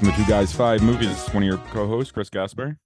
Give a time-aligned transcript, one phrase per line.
[0.00, 1.28] Welcome to Two Guys Five Movies.
[1.28, 2.78] One of your co-hosts, Chris Gasper.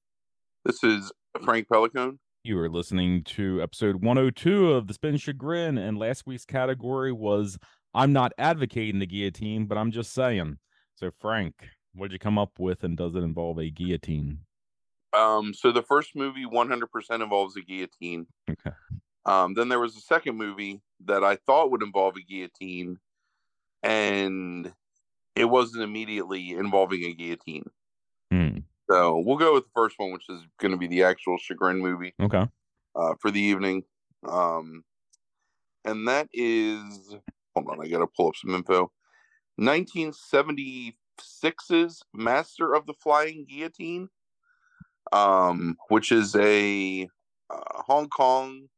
[0.65, 1.13] This is
[1.45, 2.19] Frank Pelicone.
[2.43, 7.57] You are listening to episode 102 of The Spin Chagrin, and last week's category was
[7.95, 10.59] I'm not advocating the guillotine, but I'm just saying.
[10.97, 11.55] So, Frank,
[11.95, 14.41] what did you come up with, and does it involve a guillotine?
[15.13, 18.27] Um, so the first movie 100% involves a guillotine.
[18.51, 18.75] Okay.
[19.25, 22.99] Um, then there was a second movie that I thought would involve a guillotine,
[23.85, 24.73] and
[25.37, 27.65] it wasn't immediately involving a guillotine.
[28.31, 28.59] Hmm.
[28.91, 31.81] So we'll go with the first one, which is going to be the actual Chagrin
[31.81, 32.47] movie Okay.
[32.95, 33.85] uh, for the evening.
[34.29, 34.85] Um,
[35.85, 37.15] and that is,
[37.55, 38.93] hold on, I got to pull up some info.
[39.61, 44.09] 1976's Master of the Flying Guillotine,
[45.13, 47.09] um, which is a
[47.51, 48.69] uh, Hong Kong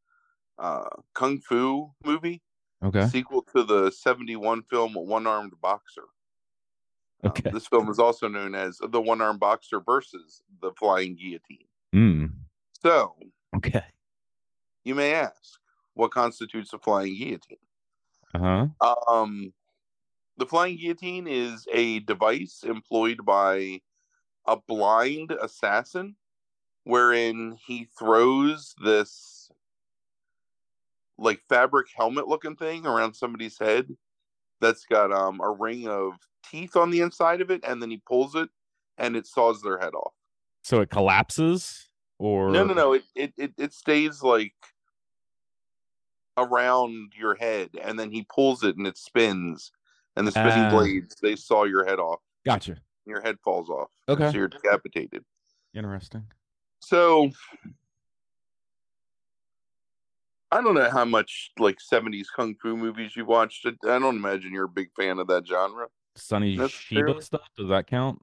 [0.58, 2.42] uh, kung fu movie
[2.82, 3.06] Okay.
[3.08, 6.04] sequel to the 71 film One Armed Boxer.
[7.24, 11.66] Um, this film is also known as The One Armed Boxer versus the Flying Guillotine.
[11.92, 12.26] Hmm.
[12.82, 13.16] So,
[13.56, 13.84] Okay.
[14.84, 15.58] you may ask,
[15.94, 17.58] what constitutes a flying guillotine?
[18.34, 18.96] Uh huh.
[19.08, 19.52] Um,
[20.36, 23.80] the flying guillotine is a device employed by
[24.46, 26.16] a blind assassin,
[26.84, 29.50] wherein he throws this
[31.18, 33.96] like fabric helmet looking thing around somebody's head
[34.60, 36.14] that's got um a ring of
[36.50, 38.48] teeth on the inside of it, and then he pulls it
[38.98, 40.12] and it saws their head off.
[40.62, 42.92] So it collapses, or No, no, no.
[42.94, 44.54] It, it it it stays like
[46.38, 49.72] around your head, and then he pulls it and it spins,
[50.16, 50.70] and the spinning Ah.
[50.70, 52.20] blades they saw your head off.
[52.44, 52.76] Gotcha.
[53.06, 53.90] Your head falls off.
[54.08, 54.30] Okay.
[54.30, 55.24] so you're decapitated.
[55.74, 56.24] Interesting.
[56.80, 57.30] So
[60.56, 63.66] I don't know how much like '70s kung fu movies you watched.
[63.66, 65.88] I don't imagine you're a big fan of that genre.
[66.14, 67.42] Sonny Chiba stuff.
[67.58, 68.22] Does that count?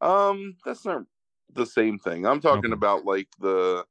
[0.00, 1.04] Um, that's not
[1.52, 2.26] the same thing.
[2.26, 2.72] I'm talking Okay.
[2.72, 3.84] about like the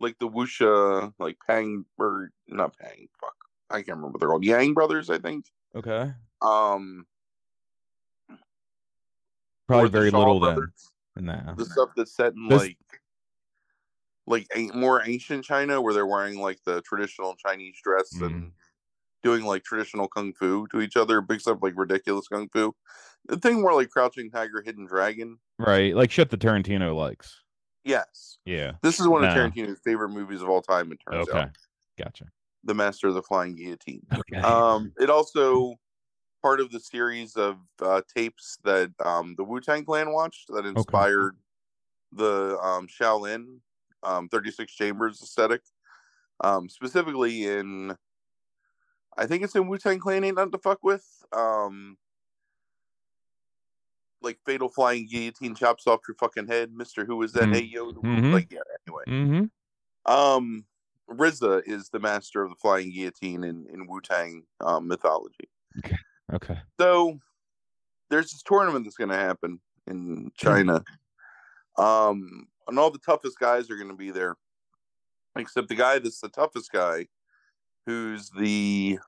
[0.00, 3.08] like the wuxia, like Pang or not Pang.
[3.18, 3.34] Fuck,
[3.70, 4.44] I can't remember what they're called.
[4.44, 5.46] Yang Brothers, I think.
[5.74, 6.12] Okay.
[6.42, 7.06] Um,
[9.66, 10.72] Probably very Shaw little then.
[11.16, 11.54] Nah.
[11.54, 12.76] The stuff that's set in like
[14.26, 18.24] like a- more ancient China, where they're wearing like the traditional Chinese dress Mm-hmm.
[18.24, 18.52] and
[19.22, 22.74] doing like traditional kung fu to each other, big stuff like ridiculous kung fu.
[23.26, 25.38] The thing more like Crouching Tiger, Hidden Dragon.
[25.58, 25.94] Right.
[25.96, 27.40] Like shit the Tarantino likes.
[27.84, 28.72] Yes, Yeah.
[28.82, 30.92] this is one of Tarantino's favorite movies of all time.
[30.92, 31.38] It turns Okay.
[31.38, 31.50] out.
[31.98, 32.26] Gotcha.
[32.64, 34.06] The Master of the Flying Guillotine.
[34.12, 34.38] Okay.
[34.42, 35.74] Um, it also
[36.42, 40.66] part of the series of uh, tapes that um, the Wu Tang Clan watched that
[40.66, 41.36] inspired
[42.12, 43.58] the um, Shaolin
[44.04, 45.62] um, 36 Chambers aesthetic.
[46.42, 47.96] Um, specifically in,
[49.16, 51.06] I think it's in Wu Tang Clan Ain't Nothing to Fuck With.
[51.32, 51.96] Um,
[54.20, 57.04] like Fatal Flying Guillotine chops off your fucking head, Mister.
[57.04, 57.44] Who was that?
[57.44, 57.54] Mhm.
[57.54, 58.32] Hey yo, Mhm.
[58.32, 58.60] like yeah.
[58.86, 60.12] Anyway, mm-hmm.
[60.12, 60.64] um,
[61.08, 65.48] RZA is the master of the flying guillotine in, in Wu Tang um, mythology.
[66.32, 66.58] Okay.
[66.80, 67.18] So
[68.08, 70.82] there's this tournament that's going to happen in China.
[71.76, 74.36] Um, and all the toughest guys are going to be there,
[75.36, 77.06] except the guy that's the toughest guy,
[77.86, 78.98] who's the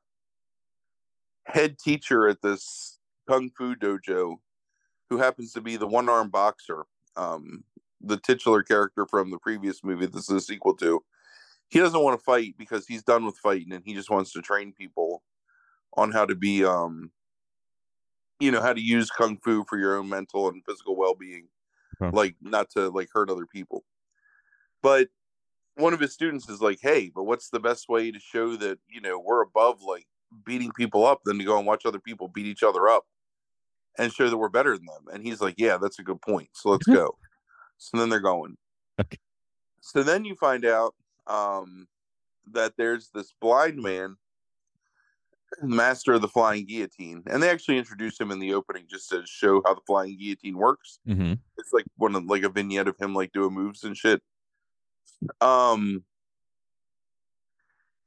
[1.45, 4.37] head teacher at this kung fu dojo,
[5.09, 6.85] who happens to be the one armed boxer,
[7.17, 7.65] um,
[8.01, 10.07] the titular character from the previous movie.
[10.07, 11.03] This is a sequel to.
[11.69, 14.43] He doesn't want to fight because he's done with fighting, and he just wants to
[14.43, 15.23] train people
[15.97, 17.11] on how to be um
[18.39, 21.49] you know how to use kung fu for your own mental and physical well-being
[22.01, 22.15] Okay.
[22.15, 23.85] like not to like hurt other people.
[24.83, 25.09] But
[25.77, 28.79] one of his students is like hey but what's the best way to show that
[28.89, 30.07] you know we're above like
[30.45, 33.05] beating people up than to go and watch other people beat each other up
[33.99, 35.15] and show that we're better than them?
[35.15, 36.49] And he's like yeah that's a good point.
[36.53, 37.17] So let's go.
[37.79, 38.57] So then they're going.
[38.99, 39.19] Okay.
[39.81, 40.95] so then you find out
[41.27, 41.87] um
[42.53, 44.17] that there's this blind man
[45.63, 49.23] master of the flying guillotine and they actually introduce him in the opening just to
[49.27, 51.35] show how the flying guillotine works Mm-hmm.
[51.57, 54.21] it's like one of like a vignette of him like doing moves and shit
[55.41, 56.05] um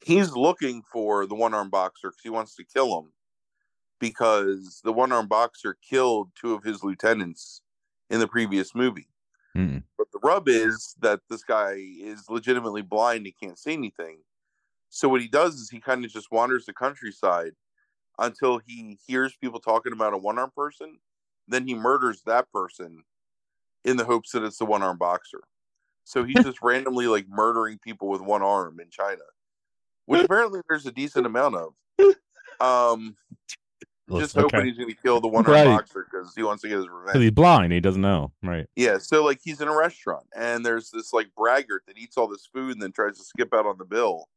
[0.02, 3.12] he's looking for the one-armed boxer because he wants to kill him
[4.00, 7.62] because the one-armed boxer killed two of his lieutenants
[8.10, 9.08] in the previous movie
[9.58, 9.82] Mm.
[9.98, 14.20] but the rub is that this guy is legitimately blind he can't see anything
[14.90, 17.52] so what he does is he kind of just wanders the countryside
[18.18, 21.00] until he hears people talking about a one-armed person
[21.48, 23.04] then he murders that person
[23.86, 25.42] in the hopes that it's the one-armed boxer
[26.04, 29.22] so he's just randomly like murdering people with one arm in china
[30.06, 31.74] which apparently there's a decent amount of
[32.60, 33.16] um
[34.18, 34.42] just Okay.
[34.42, 35.66] hoping he's going to kill the one armed Right.
[35.66, 37.22] boxer because he wants to get his Because revenge.
[37.24, 38.32] he's blind, he doesn't know.
[38.42, 38.66] Right.
[38.76, 42.28] Yeah, so like he's in a restaurant and there's this like braggart that eats all
[42.28, 44.28] this food and then tries to skip out on the bill.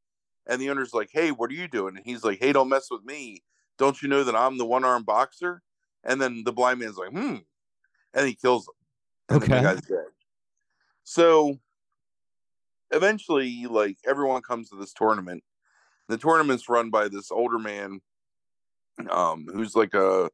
[0.47, 1.97] And the owner's like, Hey, what are you doing?
[1.97, 3.43] And he's like, Hey, don't mess with me.
[3.79, 5.63] Don't you know that I'm the one armed boxer?
[6.05, 7.37] And then the blind man's like, Hmm.
[8.15, 8.75] And he kills him.
[9.29, 9.57] And Okay.
[9.57, 10.07] the guy's dead.
[11.05, 11.59] So
[12.91, 15.43] eventually, like everyone comes to this tournament.
[16.09, 18.01] The tournament's run by this older man
[19.11, 20.31] um who's like a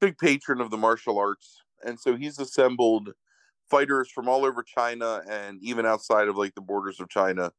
[0.00, 3.10] big patron of the martial arts and so he's assembled
[3.70, 7.50] fighters from all over China and even outside of like the borders of China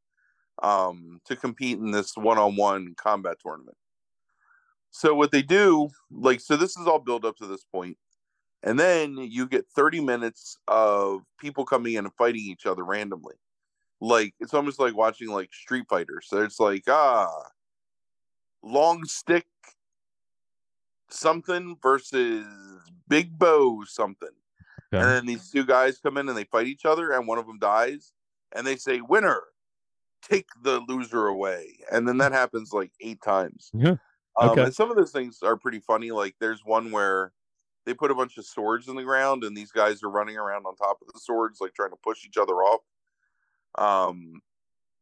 [0.62, 3.78] um to compete in this one-on-one combat tournament.
[4.92, 7.98] So what they do like so this is all built up to this point
[8.64, 13.36] and then you get 30 minutes of people coming in and fighting each other randomly.
[14.00, 16.22] Like it's almost like watching like Street Fighter.
[16.24, 17.30] So it's like ah
[18.64, 19.46] long stick
[21.10, 22.46] something versus
[23.08, 24.30] big bow something.
[24.94, 25.02] Okay.
[25.02, 27.48] And then these two guys come in and they fight each other, and one of
[27.48, 28.12] them dies,
[28.52, 29.42] and they say, "Winner,
[30.22, 33.72] take the loser away." And then that happens like eight times.
[33.74, 33.96] Yeah.
[34.40, 34.64] Um, Okay.
[34.64, 36.12] And some of those things are pretty funny.
[36.12, 37.34] Like there's one where
[37.86, 40.66] they put a bunch of swords in the ground, and these guys are running around
[40.66, 42.82] on top of the swords, like trying to push each other off.
[43.78, 44.42] Um,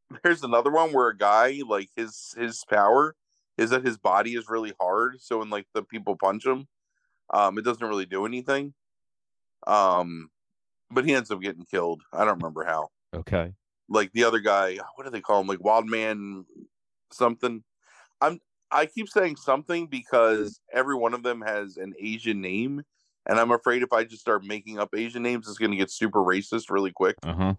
[0.23, 3.15] there's another one where a guy like his his power
[3.57, 6.67] is that his body is really hard, so when like the people punch him,
[7.31, 8.73] um, it doesn't really do anything.
[9.67, 10.29] Um,
[10.89, 12.01] but he ends up getting killed.
[12.13, 12.89] I don't remember how.
[13.13, 13.53] Okay.
[13.89, 15.47] Like the other guy, what do they call him?
[15.47, 16.45] Like Wild Man
[17.11, 17.63] something.
[18.21, 18.39] I'm
[18.71, 22.83] I keep saying something because every one of them has an Asian name,
[23.25, 25.91] and I'm afraid if I just start making up Asian names, it's going to get
[25.91, 27.15] super racist really quick.
[27.23, 27.53] Uh huh.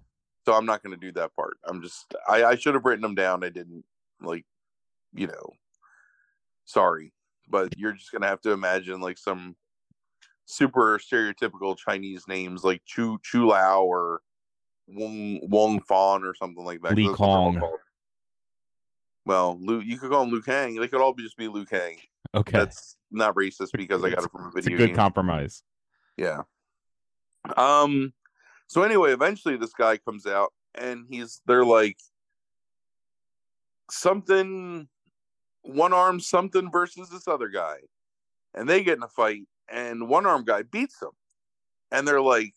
[0.47, 1.59] So I'm not going to do that part.
[1.65, 3.45] I'm just I, I should have written them down.
[3.45, 3.85] I didn't
[4.21, 4.45] like,
[5.13, 5.55] you know.
[6.65, 7.13] Sorry,
[7.49, 9.57] but you're just going to have to imagine like some
[10.47, 14.21] super stereotypical Chinese names like Chu Chu Lao or
[14.95, 16.95] Wong Wong Fan or something like that.
[16.95, 17.79] Li that's what they're all Kong.
[19.27, 20.75] Well, Lu, you could call him Liu Kang.
[20.75, 21.97] They could all be just be Liu Kang.
[22.35, 22.59] Okay.
[22.59, 24.59] That's not racist because I got it from a video.
[24.59, 24.97] it's a good game.
[24.97, 25.63] compromise.
[26.17, 26.43] Yeah.
[27.57, 28.13] Um
[28.67, 31.99] so anyway, eventually this guy comes out and he's they're like
[33.91, 34.89] something
[35.63, 37.77] one arm something versus this other guy.
[38.55, 41.11] And they get in a fight and one arm guy beats him.
[41.91, 42.55] And they're like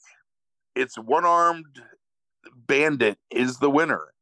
[0.75, 1.81] it's one armed
[2.67, 4.13] bandit is the winner.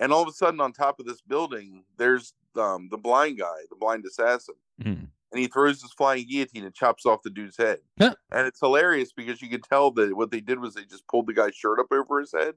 [0.00, 3.56] And all of a sudden on top of this building there's um the blind guy,
[3.70, 4.88] the blind assassin Hmm.
[5.32, 7.80] and he throws his flying guillotine and chops off the dude's head.
[8.00, 8.14] Huh.
[8.30, 11.26] And it's hilarious because you can tell that what they did was they just pulled
[11.26, 12.54] the guy's shirt up over his head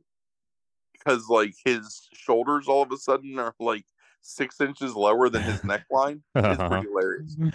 [0.94, 3.86] because like his shoulders all of a sudden are like
[4.22, 6.22] six inches lower than his neckline.
[6.36, 7.36] It's pretty hilarious.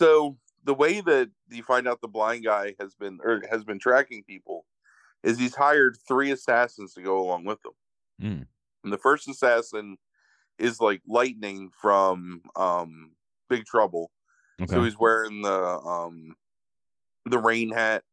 [0.00, 3.80] So the way that you find out the blind guy has been or has been
[3.80, 4.64] tracking people
[5.22, 7.72] is he's hired three assassins to go along with him.
[8.30, 8.46] Mm.
[8.84, 9.96] And the first assassin
[10.58, 13.12] is like lightning from um
[13.48, 14.10] Big Trouble.
[14.60, 14.74] Okay.
[14.74, 16.34] So he's wearing the um
[17.24, 18.04] the rain hat.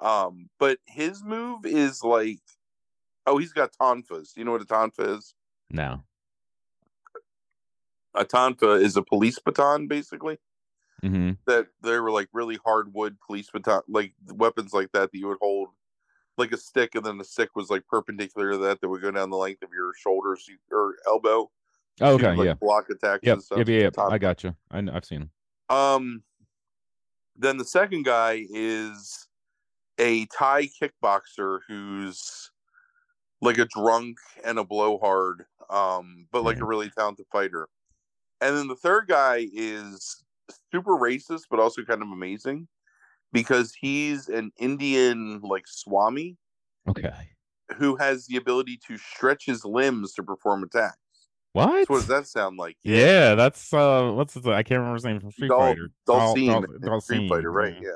[0.00, 2.40] Um, but his move is like
[3.26, 4.36] oh, he's got tonfas.
[4.36, 5.34] You know what a tonfa is?
[5.70, 6.02] No.
[8.14, 10.38] A tonfa is a police baton, basically.
[11.02, 15.28] hmm That they were like really hardwood police baton, like weapons like that that you
[15.28, 15.68] would hold
[16.38, 19.10] like a stick, and then the stick was like perpendicular to that that would go
[19.10, 21.50] down the length of your shoulder so you- or elbow.
[22.00, 22.34] Oh, okay.
[22.34, 22.54] like, yeah.
[22.54, 23.32] block attacks Yep.
[23.34, 23.58] and stuff.
[23.58, 23.68] Yep.
[23.68, 23.98] Yep.
[23.98, 24.56] I got you.
[24.70, 25.30] I, kn- I've seen him.
[25.68, 26.22] Um,
[27.36, 29.28] then the second guy is
[29.98, 32.50] a Thai kickboxer who's
[33.42, 37.68] like a drunk and a blowhard, um, but like a really talented fighter.
[38.40, 40.24] And then the third guy is
[40.72, 42.68] super racist, but also kind of amazing
[43.32, 46.36] because he's an Indian like Swami
[46.88, 47.12] Okay.
[47.76, 50.96] who has the ability to stretch his limbs to perform attacks.
[51.52, 51.86] What?
[51.86, 52.76] So what does that sound like?
[52.82, 55.90] Yeah, that's uh, what's his, I can't remember his name from Street Dal- Fighter.
[56.06, 57.76] Dal- Dhalsim Dal- in Dhalsim, Street Fighter, right?
[57.80, 57.90] yeah.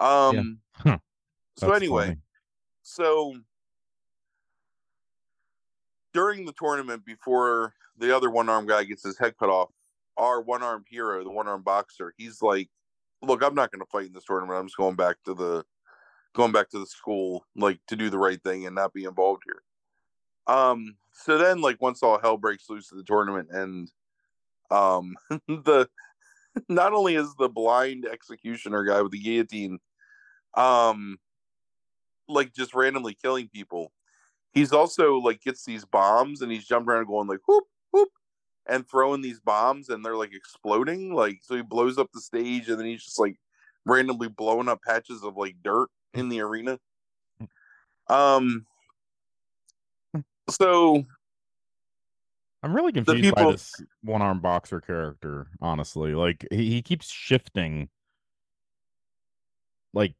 [0.00, 0.26] Yeah.
[0.28, 0.58] Um.
[0.72, 0.98] Huh.
[1.56, 2.18] So anyway, funny.
[2.82, 3.34] so
[6.12, 9.70] during the tournament, before the other one armed guy gets his head cut off,
[10.18, 12.68] our one armed hero, the one armed boxer, he's like,
[13.22, 14.58] "Look, I'm not going to fight in this tournament.
[14.58, 15.64] I'm just going back to the
[16.34, 19.42] going back to the school, like to do the right thing and not be involved
[19.44, 19.62] here."
[20.46, 20.96] Um.
[21.12, 23.90] So then, like, once all hell breaks loose at the tournament, and
[24.70, 25.16] um,
[25.48, 25.88] the
[26.68, 29.78] not only is the blind executioner guy with the guillotine,
[30.54, 31.18] um,
[32.28, 33.92] like just randomly killing people.
[34.52, 38.08] He's also like gets these bombs and he's jumping around going like whoop whoop,
[38.68, 41.14] and throwing these bombs and they're like exploding.
[41.14, 43.36] Like so he blows up the stage and then he's just like
[43.84, 46.78] randomly blowing up patches of like dirt in the arena.
[48.08, 48.66] Um
[50.48, 51.04] so
[52.62, 53.44] I'm really confused people...
[53.44, 56.14] by this one arm boxer character, honestly.
[56.14, 57.88] Like he, he keeps shifting.
[59.92, 60.14] Like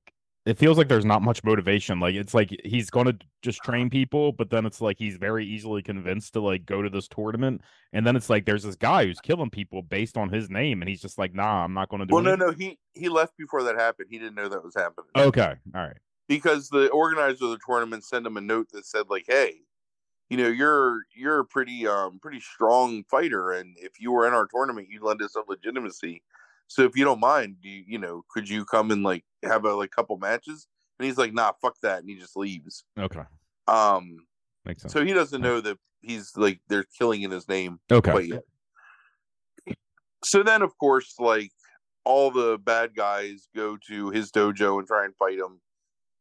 [0.47, 1.99] it feels like there's not much motivation.
[1.99, 5.45] Like it's like he's going to just train people, but then it's like he's very
[5.45, 7.63] easily convinced to like go to this tournament,
[7.93, 10.89] and then it's like there's this guy who's killing people based on his name, and
[10.89, 12.13] he's just like, nah, I'm not going to do.
[12.13, 12.15] it.
[12.15, 12.39] Well, anything.
[12.39, 14.07] no, no, he he left before that happened.
[14.09, 15.11] He didn't know that was happening.
[15.17, 15.97] Okay, all right.
[16.29, 19.57] Because the organizer of the tournament sent him a note that said like, hey,
[20.31, 24.33] you know, you're you're a pretty um pretty strong fighter, and if you were in
[24.33, 26.23] our tournament, you lend us some legitimacy.
[26.69, 29.65] So if you don't mind, do you you know, could you come and like have
[29.65, 30.67] a like couple matches?
[30.99, 32.85] And he's like, nah, fuck that, and he just leaves.
[32.99, 33.23] Okay.
[33.69, 34.27] Um,
[34.65, 34.93] makes sense.
[34.93, 37.81] So he doesn't know that he's like they're killing in his name.
[37.91, 38.33] Okay.
[40.25, 41.53] So then, of course, like
[42.05, 45.61] all the bad guys go to his dojo and try and fight him,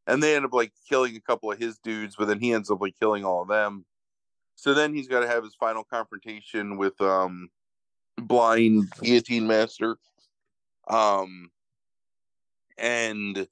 [0.06, 2.70] and they end up like killing a couple of his dudes, but then he ends
[2.70, 3.86] up like killing all of them.
[4.56, 7.50] So then he's got to have his final confrontation with um
[8.18, 9.98] blind guillotine master
[10.88, 11.50] um,
[12.78, 13.48] and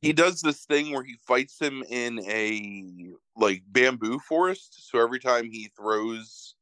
[0.00, 4.90] he does this thing where he fights him in a like bamboo forest.
[4.90, 6.54] So every time he throws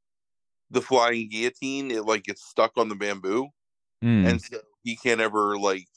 [0.71, 3.49] the flying guillotine, it like gets stuck on the bamboo,
[4.03, 4.29] mm.
[4.29, 5.89] and so he can't ever like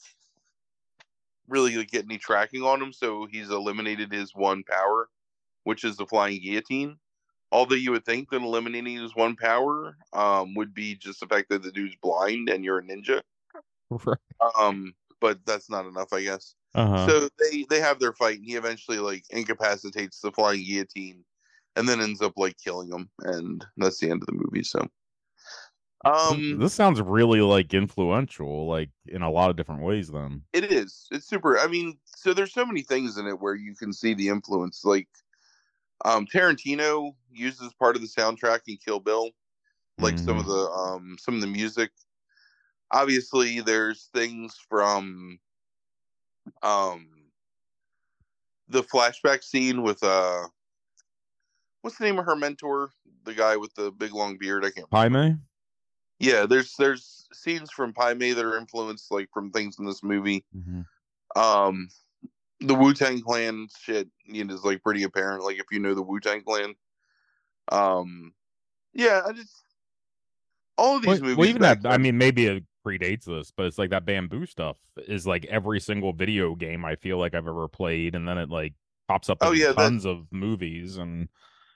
[1.48, 2.92] really like, get any tracking on him.
[2.92, 5.08] So he's eliminated his one power,
[5.64, 6.98] which is the flying guillotine
[7.52, 11.50] although you would think that eliminating his one power um, would be just the fact
[11.50, 13.20] that the dude's blind and you're a ninja.
[13.90, 14.16] Right.
[14.58, 16.54] Um, but that's not enough, I guess.
[16.74, 17.06] Uh-huh.
[17.06, 21.24] So they they have their fight, and he eventually like incapacitates the flying guillotine,
[21.76, 24.64] and then ends up like killing him, and that's the end of the movie.
[24.64, 24.88] So,
[26.06, 30.08] um, this sounds really like influential, like in a lot of different ways.
[30.08, 31.06] Then it is.
[31.12, 31.58] It's super.
[31.58, 34.84] I mean, so there's so many things in it where you can see the influence.
[34.84, 35.08] Like
[36.04, 39.30] um, Tarantino uses part of the soundtrack in Kill Bill,
[39.98, 40.24] like mm-hmm.
[40.24, 40.52] some of mm-hmm.
[40.52, 41.90] the um, some of the music.
[42.90, 45.38] Obviously, there's things from
[46.62, 47.08] um,
[48.68, 50.42] the flashback scene with uh,
[51.82, 52.90] what's the name of her mentor?
[53.24, 54.64] The guy with the big long beard.
[54.64, 54.90] I can't.
[54.90, 55.36] Pai Mei.
[56.18, 60.02] Yeah, there's there's scenes from Pai Mei that are influenced like from things in this
[60.02, 60.44] movie.
[60.56, 61.40] Mm-hmm.
[61.40, 61.88] Um,
[62.66, 65.44] the Wu Tang Clan shit you know, is like pretty apparent.
[65.44, 66.74] Like if you know the Wu Tang Clan,
[67.70, 68.32] um,
[68.92, 69.62] yeah, I just
[70.78, 71.36] all of these well, movies.
[71.36, 74.76] Well, even that, I mean, maybe it predates this, but it's like that bamboo stuff
[74.96, 78.48] is like every single video game I feel like I've ever played, and then it
[78.48, 78.74] like
[79.08, 79.38] pops up.
[79.40, 81.28] Oh yeah, tons that, of movies and.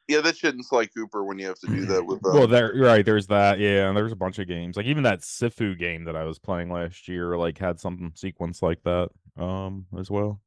[0.08, 2.24] Yeah, that shit in Sly Cooper when you have to do that with.
[2.24, 2.32] Um...
[2.32, 3.04] Well, there, right.
[3.04, 3.58] There's that.
[3.58, 4.76] Yeah, and there's a bunch of games.
[4.76, 8.62] Like even that Sifu game that I was playing last year, like had some sequence
[8.62, 10.40] like that, um, as well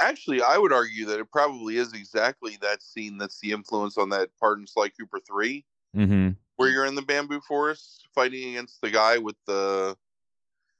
[0.00, 4.08] actually, I would argue that it probably is exactly that scene that's the influence on
[4.10, 5.64] that part in Sly Cooper 3,
[5.96, 6.30] mm-hmm.
[6.56, 9.96] where you're in the bamboo forest fighting against the guy with the.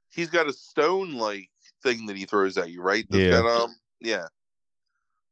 [0.09, 1.49] He's got a stone like
[1.83, 3.05] thing that he throws at you, right?
[3.09, 3.41] That's yeah.
[3.41, 4.27] Got, um, yeah.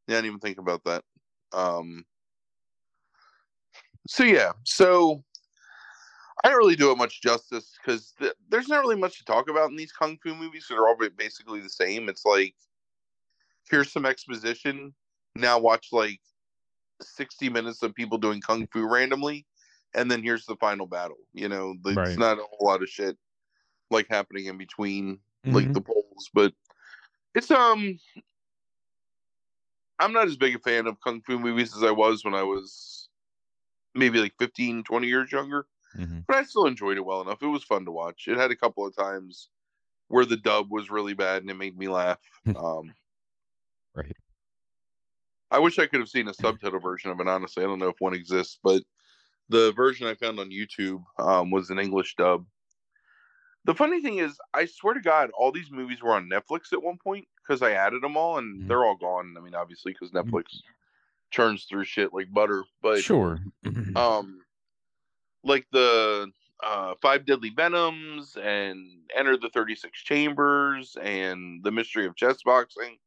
[0.07, 1.03] Yeah, I didn't even think about that.
[1.51, 2.05] Um,
[4.07, 5.23] so yeah, so
[6.43, 9.49] I don't really do it much justice because th- there's not really much to talk
[9.49, 10.65] about in these kung fu movies.
[10.67, 12.07] So they're all basically the same.
[12.07, 12.55] It's like
[13.69, 14.93] here's some exposition.
[15.35, 16.19] Now watch like
[17.01, 19.45] 60 minutes of people doing kung fu randomly,
[19.93, 21.17] and then here's the final battle.
[21.33, 22.17] You know, it's right.
[22.17, 23.17] not a whole lot of shit
[23.91, 25.55] like happening in between mm-hmm.
[25.55, 26.53] like the poles, but
[27.35, 27.97] it's um
[29.99, 32.43] I'm not as big a fan of kung fu movies as I was when I
[32.43, 33.09] was
[33.95, 35.65] maybe like 15, 20 years younger.
[35.97, 36.19] Mm-hmm.
[36.27, 37.41] But I still enjoyed it well enough.
[37.41, 38.27] It was fun to watch.
[38.27, 39.49] It had a couple of times
[40.07, 42.19] where the dub was really bad and it made me laugh.
[42.55, 42.93] um,
[43.95, 44.15] Right.
[45.51, 47.27] I wish I could have seen a subtitle version of it.
[47.27, 48.83] Honestly, I don't know if one exists, but
[49.49, 52.45] the version I found on YouTube um, was an English dub.
[53.65, 56.81] The funny thing is, I swear to God, all these movies were on Netflix at
[56.81, 58.67] one point because I added them all, and mm-hmm.
[58.67, 59.35] they're all gone.
[59.37, 60.29] I mean, obviously, because mm-hmm.
[60.29, 60.71] Netflix mm-hmm.
[61.31, 62.63] churns through shit like butter.
[62.81, 63.39] But sure,
[63.95, 64.41] um,
[65.43, 66.31] like the
[66.63, 72.37] uh, Five Deadly Venoms and Enter the Thirty Six Chambers and the Mystery of Chess
[72.43, 72.97] Boxing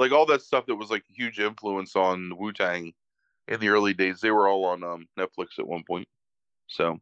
[0.00, 2.92] like all that stuff that was like a huge influence on Wu Tang
[3.46, 4.20] in the early days.
[4.20, 6.08] They were all on um, Netflix at one point.
[6.68, 6.98] So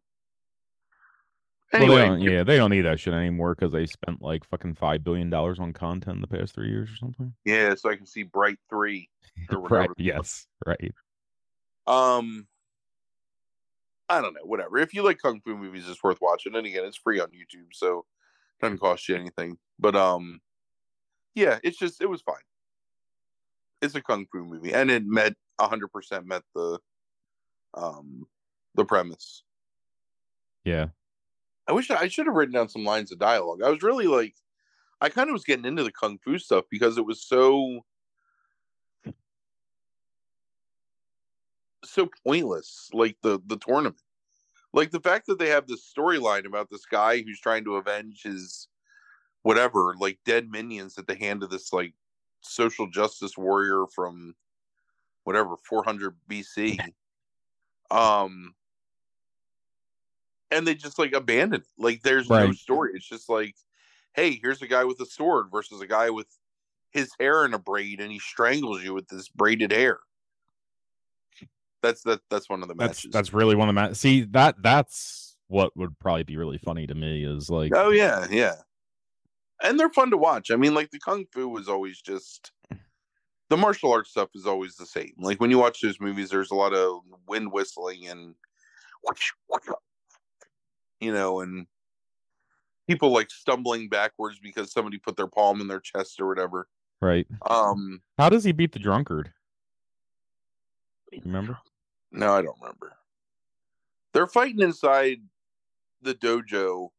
[1.72, 4.74] anyway, well, they yeah, they don't need that shit anymore because they spent like fucking
[4.74, 7.32] five billion dollars on content in the past three years or something.
[7.44, 9.08] Yeah, so I can see Bright Three
[9.50, 9.80] or whatever.
[9.80, 9.90] right.
[9.96, 10.46] Yes.
[10.66, 10.92] Right.
[11.86, 12.46] Um.
[14.10, 14.78] I don't know, whatever.
[14.78, 16.56] If you like kung fu movies, it's worth watching.
[16.56, 19.58] And again, it's free on YouTube, so it doesn't cost you anything.
[19.78, 20.40] But um,
[21.34, 22.36] yeah, it's just it was fine.
[23.80, 26.78] It's a kung fu movie, and it met hundred percent met the
[27.74, 28.26] um
[28.74, 29.42] the premise.
[30.64, 30.88] Yeah.
[31.66, 33.62] I wish I, I should have written down some lines of dialogue.
[33.62, 34.34] I was really like,
[35.00, 37.84] I kind of was getting into the kung fu stuff because it was so
[41.84, 42.88] so pointless.
[42.92, 44.00] Like the the tournament,
[44.72, 48.22] like the fact that they have this storyline about this guy who's trying to avenge
[48.22, 48.68] his
[49.42, 51.94] whatever like dead minions at the hand of this like
[52.40, 54.34] social justice warrior from
[55.24, 56.78] whatever 400 BC.
[57.90, 58.54] um
[60.50, 61.66] and they just like abandon it.
[61.78, 62.92] Like there's no story.
[62.94, 63.54] It's just like,
[64.14, 66.26] hey, here's a guy with a sword versus a guy with
[66.90, 69.98] his hair in a braid and he strangles you with this braided hair.
[71.82, 73.12] That's that that's one of the That's matches.
[73.12, 76.86] that's really one of the ma- see that that's what would probably be really funny
[76.86, 78.56] to me is like Oh yeah, yeah.
[79.62, 80.50] And they're fun to watch.
[80.50, 82.52] I mean, like the kung fu is always just
[83.48, 85.14] the martial arts stuff is always the same.
[85.18, 88.34] Like when you watch those movies, there's a lot of wind whistling and
[91.00, 91.66] you know, and
[92.86, 96.68] people like stumbling backwards because somebody put their palm in their chest or whatever.
[97.00, 97.26] right.
[97.48, 99.32] Um How does he beat the drunkard?
[101.24, 101.58] Remember?
[102.12, 102.92] no, I don't remember.
[104.12, 105.18] They're fighting inside
[106.02, 106.90] the dojo.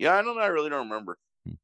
[0.00, 0.40] Yeah, I don't know.
[0.42, 1.18] I really don't remember.
[1.46, 1.54] Hmm.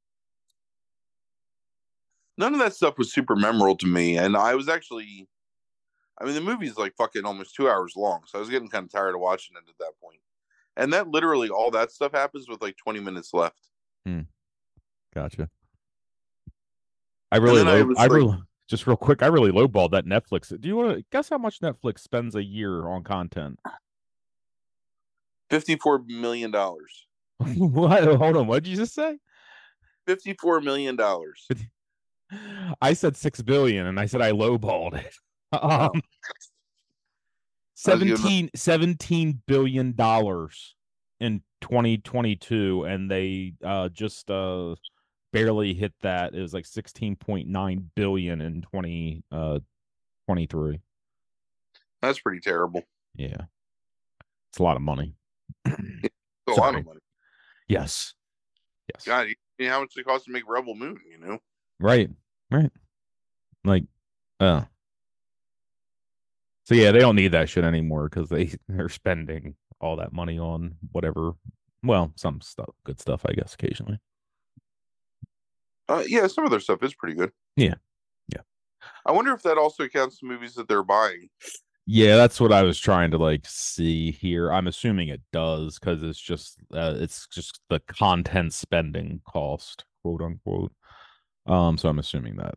[2.37, 5.27] None of that stuff was super memorable to me, and I was actually,
[6.21, 8.85] I mean, the movie's like fucking almost two hours long, so I was getting kind
[8.85, 10.21] of tired of watching it at that point.
[10.77, 13.71] And that literally all that stuff happens with like twenty minutes left.
[14.05, 14.21] Hmm.
[15.15, 15.49] Gotcha.
[17.33, 20.05] I really, I low, was I, like- really, just real quick, I really lowballed that
[20.05, 20.49] Netflix.
[20.61, 23.59] Do you want to guess how much Netflix spends a year on content?
[25.49, 27.07] Fifty-four million dollars.
[27.57, 28.05] what?
[28.05, 28.47] Hold on.
[28.47, 29.19] What did you just say?
[30.07, 31.47] Fifty-four million dollars.
[32.81, 35.15] I said six billion, and I said I lowballed it.
[35.53, 36.03] Um,
[37.85, 40.75] giving 17, 17 billion dollars
[41.21, 44.75] in 2022, and they uh just uh
[45.33, 46.35] barely hit that.
[46.35, 49.61] It was like 16.9 billion in 20 uh
[50.27, 50.81] 23.
[52.03, 52.83] That's pretty terrible.
[53.15, 53.45] Yeah.
[54.51, 55.15] It's a lot of money.
[55.67, 55.71] A
[56.49, 57.01] lot of money.
[57.69, 58.15] Yes.
[58.95, 59.05] Yes.
[59.05, 60.99] God, you know how much it costs to make Rebel Moon?
[61.11, 61.39] You know.
[61.81, 62.11] Right.
[62.51, 62.71] Right.
[63.65, 63.85] Like,
[64.41, 64.63] uh.
[66.65, 70.39] So yeah, they don't need that shit anymore because they they're spending all that money
[70.39, 71.33] on whatever.
[71.83, 74.01] Well, some stuff, good stuff, I guess, occasionally.
[75.89, 77.31] Uh, yeah, some of their stuff is pretty good.
[77.57, 77.75] Yeah.
[78.29, 78.41] Yeah.
[79.05, 81.29] I wonder if that also counts the movies that they're buying.
[81.89, 84.53] Yeah, that's what I was trying to like see here.
[84.53, 90.21] I'm assuming it does because it's just uh, it's just the content spending cost, quote
[90.21, 90.73] unquote.
[91.47, 92.57] Um, so I'm assuming that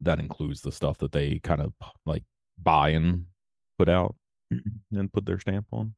[0.00, 1.74] that includes the stuff that they kind of
[2.06, 2.24] like
[2.62, 3.26] buy and
[3.78, 4.14] put out
[4.92, 5.94] and put their stamp on.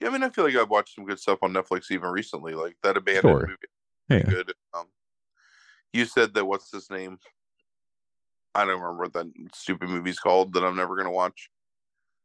[0.00, 2.54] Yeah, I mean, I feel like I've watched some good stuff on Netflix even recently,
[2.54, 3.40] like that abandoned Sure.
[3.48, 4.22] movie.
[4.22, 4.30] Yeah.
[4.30, 4.52] good.
[4.72, 4.86] Um,
[5.92, 7.18] you said that what's his name?
[8.54, 11.50] I don't remember what that stupid movie's called that I'm never gonna watch.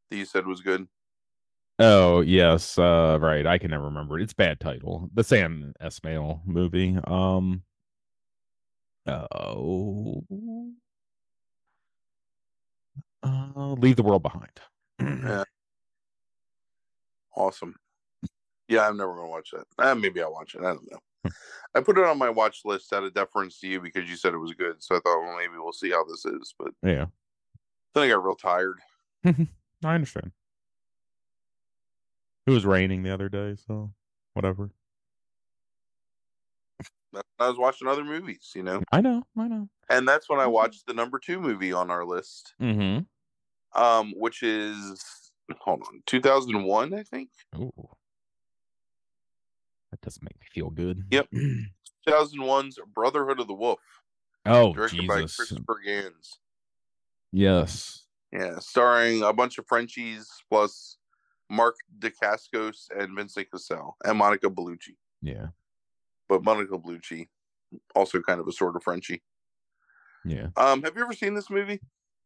[0.09, 0.87] That you said was good.
[1.79, 3.45] Oh yes, uh, right.
[3.45, 4.23] I can never remember it.
[4.23, 5.09] It's bad title.
[5.13, 6.97] The Sam Esmail movie.
[7.05, 7.63] Um.
[9.07, 10.23] Oh.
[13.23, 14.59] Uh, leave the world behind.
[14.99, 15.43] Yeah.
[17.35, 17.75] Awesome.
[18.67, 19.65] Yeah, I'm never gonna watch that.
[19.77, 20.59] Uh, maybe I'll watch it.
[20.59, 20.99] I don't know.
[21.75, 24.33] I put it on my watch list out of deference to you because you said
[24.33, 24.81] it was good.
[24.81, 26.53] So I thought, well, maybe we'll see how this is.
[26.57, 27.05] But yeah,
[27.93, 28.79] then I got real tired.
[29.25, 29.33] I
[29.83, 30.31] understand.
[32.47, 33.91] It was raining the other day, so
[34.33, 34.71] whatever.
[37.39, 39.67] I was watching other movies, you know, I know, I know.
[39.89, 43.81] and that's when I watched the number two movie on our list, Mm-hmm.
[43.81, 47.29] um, which is hold on, 2001, I think.
[47.57, 47.71] Ooh.
[50.01, 51.03] That doesn't make me feel good.
[51.11, 51.27] Yep.
[52.07, 53.79] 2001's Brotherhood of the Wolf,
[54.45, 55.35] oh, directed by Jesus.
[55.35, 56.39] Christopher Gans.
[57.31, 58.03] Yes.
[58.31, 60.97] Yeah, starring a bunch of Frenchies plus
[61.49, 64.95] Mark Dacascos and Vincent Cassel and Monica Bellucci.
[65.21, 65.47] Yeah.
[66.27, 67.27] But Monica Bellucci,
[67.95, 69.21] also kind of a sort of Frenchie.
[70.25, 70.47] Yeah.
[70.55, 71.81] Um, have you ever seen this movie?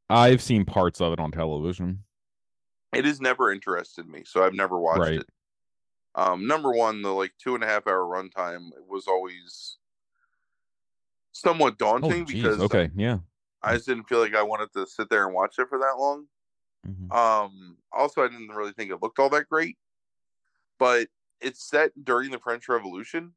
[0.10, 2.04] I've seen parts of it on television.
[2.94, 5.20] It has never interested me, so I've never watched Right.
[5.20, 5.30] it.
[6.16, 9.78] Um, number one, the like two and a half hour runtime was always
[11.32, 12.44] somewhat Oh, daunting geez.
[12.44, 12.90] because Okay.
[12.96, 13.20] Yeah.
[13.62, 15.96] I just didn't feel like I wanted to sit there and watch it for that
[15.98, 16.28] long.
[16.86, 17.12] Mhm.
[17.12, 19.78] Um, also, I didn't really think it looked all that great,
[20.78, 21.08] but
[21.40, 23.34] it's set during the French Revolution,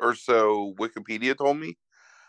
[0.00, 1.78] or so Wikipedia told me.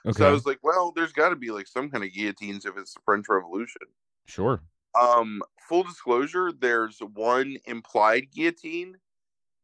[0.06, 0.18] Okay.
[0.20, 2.78] So I was like, well, there's got to be like some kind of guillotines if
[2.78, 3.82] it's the French Revolution.
[4.26, 4.62] sure.
[5.00, 8.98] Um, full disclosure, there's one implied guillotine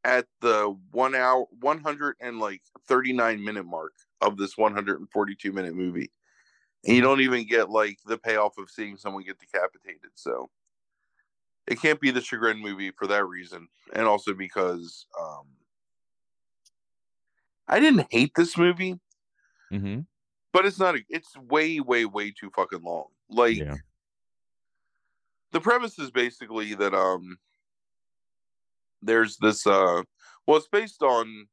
[0.06, 4.74] at the one hour, one hundred and like thirty nine minute mark of this one
[4.74, 6.12] hundred and forty two minute movie,
[6.86, 10.12] and you don't even get like the payoff of seeing someone get decapitated.
[10.14, 10.50] So
[11.68, 15.48] it can't be the Chagrin movie for that reason, and also because um,
[17.68, 19.00] I didn't hate this movie,
[19.72, 20.02] hmm
[20.54, 20.96] but it's not.
[20.96, 23.08] A, it's way, way, way too fucking long.
[23.28, 23.76] Like Yeah.
[25.52, 27.40] the premise is basically that um
[29.02, 30.02] there's this uh
[30.48, 31.48] well it's based on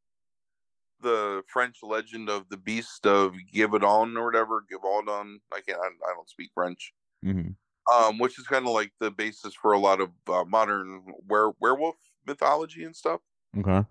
[1.00, 6.14] the French legend of the beast of Givaudan or whatever Givaudan I can't I, I
[6.14, 6.92] don't speak French.
[7.22, 7.50] Hmm
[7.90, 11.52] um which is kind of like the basis for a lot of uh, modern were
[11.60, 13.20] werewolf mythology and stuff.
[13.58, 13.84] Okay.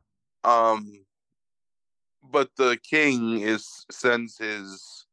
[0.44, 1.06] um
[2.24, 5.06] but the king is sends his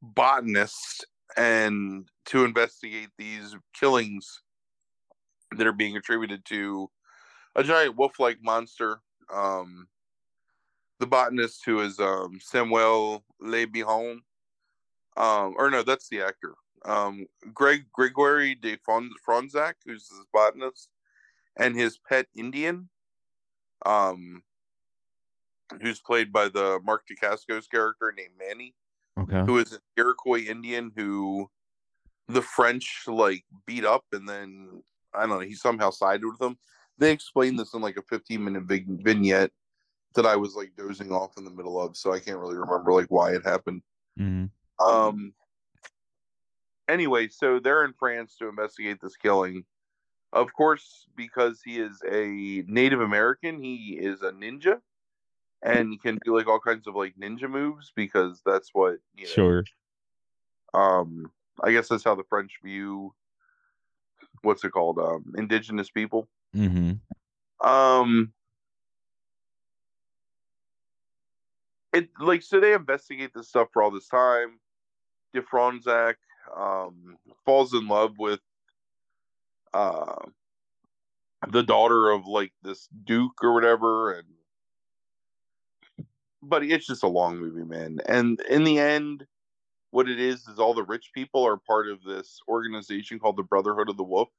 [0.00, 1.04] botanist
[1.36, 4.42] and to investigate these killings
[5.56, 6.88] that are being attributed to
[7.56, 9.00] a giant wolf-like monster
[9.32, 9.86] um
[10.98, 14.20] the botanist who is um samuel le Bihan,
[15.16, 20.88] um or no that's the actor um greg gregory de Fron- fronzac who's his botanist
[21.56, 22.88] and his pet indian
[23.84, 24.42] um
[25.80, 28.74] who's played by the Mark Dacascos character named Mani,
[29.18, 29.42] Okay.
[29.46, 31.48] who is an Iroquois Indian who
[32.28, 34.82] the French like beat up and then
[35.14, 36.58] I don't know, he somehow sided with them.
[37.00, 39.50] They explained this in like a 15 minute vignette
[40.14, 42.92] that I was like dozing off in the middle of, so I can't really remember
[42.92, 43.82] like why it happened.
[44.16, 44.44] hmm
[44.78, 45.32] Um
[46.88, 49.64] anyway, so they're in France to investigate this killing.
[50.32, 54.80] Of course, because he is a Native American, he is a ninja
[55.62, 59.30] and can do like all kinds of like ninja moves because that's what you know.
[59.30, 59.64] Sure.
[60.74, 61.32] Um,
[61.64, 63.14] I guess that's how the French view
[64.42, 64.98] what's it called?
[64.98, 66.28] Um, indigenous people.
[66.54, 66.92] Hmm
[67.60, 68.32] Um,
[71.92, 74.58] it like so they investigate this stuff for all this time.
[75.32, 76.14] De Fronsac
[76.56, 78.40] um, falls in love with
[79.72, 80.16] uh,
[81.48, 84.26] the daughter of like this duke or whatever, and
[86.42, 87.98] but it's just a long movie, man.
[88.06, 89.26] And in the end,
[89.90, 93.42] what it is is all the rich people are part of this organization called the
[93.42, 94.30] Brotherhood of the Wolf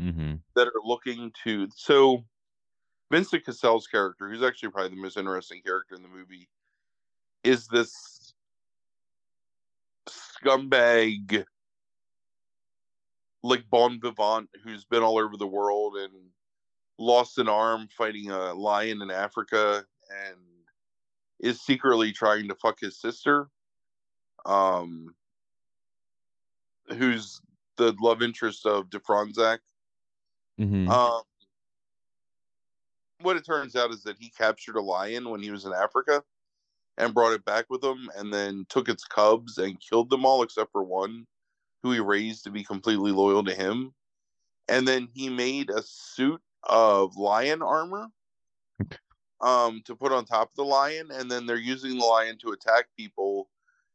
[0.00, 2.24] hmm that are looking to so
[3.10, 6.48] Vincent Cassel's character, who's actually probably the most interesting character in the movie,
[7.44, 8.32] is this
[10.08, 11.44] scumbag
[13.42, 16.12] like bon vivant who's been all over the world and
[16.98, 20.36] lost an arm fighting a lion in Africa and
[21.40, 23.48] is secretly trying to fuck his sister.
[24.44, 25.14] Um
[26.96, 27.40] who's
[27.76, 29.00] the love interest of De
[30.60, 30.68] Fronsac.
[30.68, 31.22] hmm Um,
[33.20, 36.22] what it turns out is that he captured a lion when he was in Africa
[36.96, 40.42] and brought it back with him and then took its cubs and killed them all
[40.42, 41.26] except for one
[41.82, 43.94] who he raised to be completely loyal to him.
[44.68, 48.08] And then he made a suit of lion armor
[49.40, 51.08] um, to put on top of the lion.
[51.10, 53.48] And then they're using the lion to attack people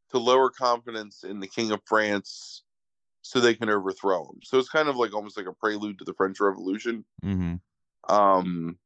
[0.09, 2.63] to lower confidence in the King of France
[3.25, 4.39] so they can overthrow him.
[4.43, 7.03] So it's kind of like almost like a prelude to the French Revolution.
[7.23, 7.55] hmm
[8.07, 8.77] Um,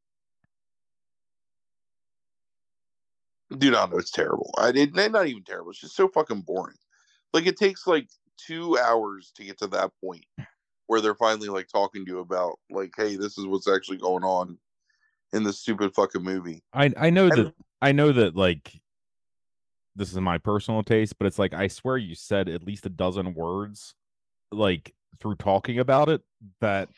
[3.51, 3.97] I don't know.
[3.97, 4.53] It's terrible.
[4.57, 5.71] I did not even terrible.
[5.71, 6.77] It's just so fucking boring.
[7.33, 10.23] Like it takes like two hours to get to that point
[10.87, 14.23] where they're finally like talking to you about like, hey, this is what's actually going
[14.23, 14.57] on
[15.33, 16.63] in this stupid fucking movie.
[16.71, 18.79] I I know And- that I know that like
[19.97, 22.89] this is my personal taste, but it's like I swear you said at least a
[22.89, 23.95] dozen words
[24.51, 26.21] like through talking about it
[26.61, 26.89] that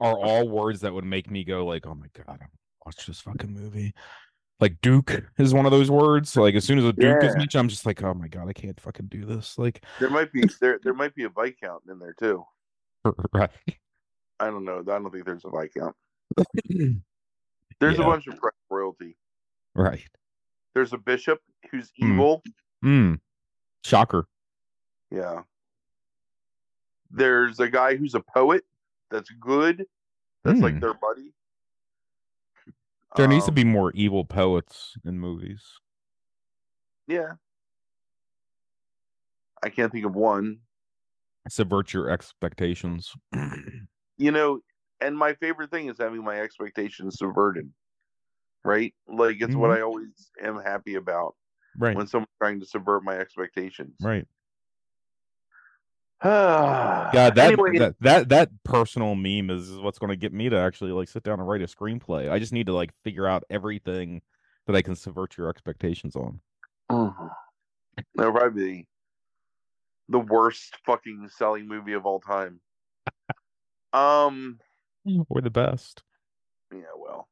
[0.00, 2.46] are all words that would make me go like, "Oh my god, I
[2.86, 3.94] watch this fucking movie."
[4.60, 6.36] Like Duke is one of those words.
[6.36, 8.52] Like as soon as a Duke is mentioned, I'm just like, "Oh my god, I
[8.52, 11.98] can't fucking do this." Like, There might be there there might be a viscount in
[11.98, 12.44] there too.
[13.32, 13.50] right?
[14.38, 14.78] I don't know.
[14.80, 15.96] I don't think there's a viscount.
[17.80, 18.04] There's Yeah.
[18.04, 19.16] a bunch of royalty.
[19.74, 20.02] right.
[20.74, 22.12] There's a bishop who's Hmm.
[22.12, 22.42] evil.
[22.82, 23.14] Hmm.
[23.84, 24.26] Shocker.
[25.10, 25.42] Yeah.
[27.10, 28.64] There's a guy who's a poet
[29.10, 29.86] that's good.
[30.44, 30.64] That's Hmm.
[30.64, 31.32] like their buddy.
[33.16, 35.62] There needs to Um, be more evil poets in movies.
[37.08, 37.34] Yeah.
[39.62, 40.60] I can't think of one.
[41.48, 43.14] Subvert your expectations.
[44.16, 44.60] you know,
[45.00, 47.72] and my favorite thing is having my expectations subverted.
[48.62, 48.94] Right?
[49.08, 49.76] Like it's what Mhm.
[49.76, 51.34] I always am happy about
[51.76, 51.96] Right.
[51.96, 53.96] when someone's trying to subvert my expectations.
[54.02, 54.26] right.
[56.22, 60.56] God, that, anyway, that that that personal meme is, what's going to get me to
[60.56, 62.30] actually like sit down and write a screenplay.
[62.30, 64.22] I just need to like figure out everything
[64.66, 66.40] that I can subvert your expectations on.
[68.14, 68.86] that'll probably be
[70.08, 72.60] the worst fucking selling movie of all time.
[73.92, 74.58] um,
[75.28, 76.02] Or the best.
[76.72, 77.28] yeah, well,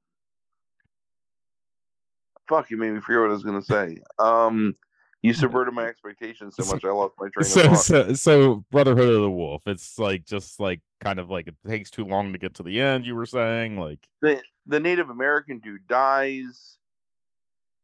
[2.48, 3.98] fuck, you made me forget what I was gonna say.
[4.18, 4.77] Um,
[5.22, 7.76] you subverted my expectations so much, I lost my train of So, thought.
[7.78, 9.62] so so Brotherhood of the Wolf.
[9.66, 12.81] It's like just like kind of like it takes too long to get to the
[12.81, 13.04] end.
[13.07, 16.76] You were saying like the the Native American dude dies.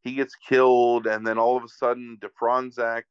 [0.03, 3.05] He gets killed, and then all of a sudden, DeFranzac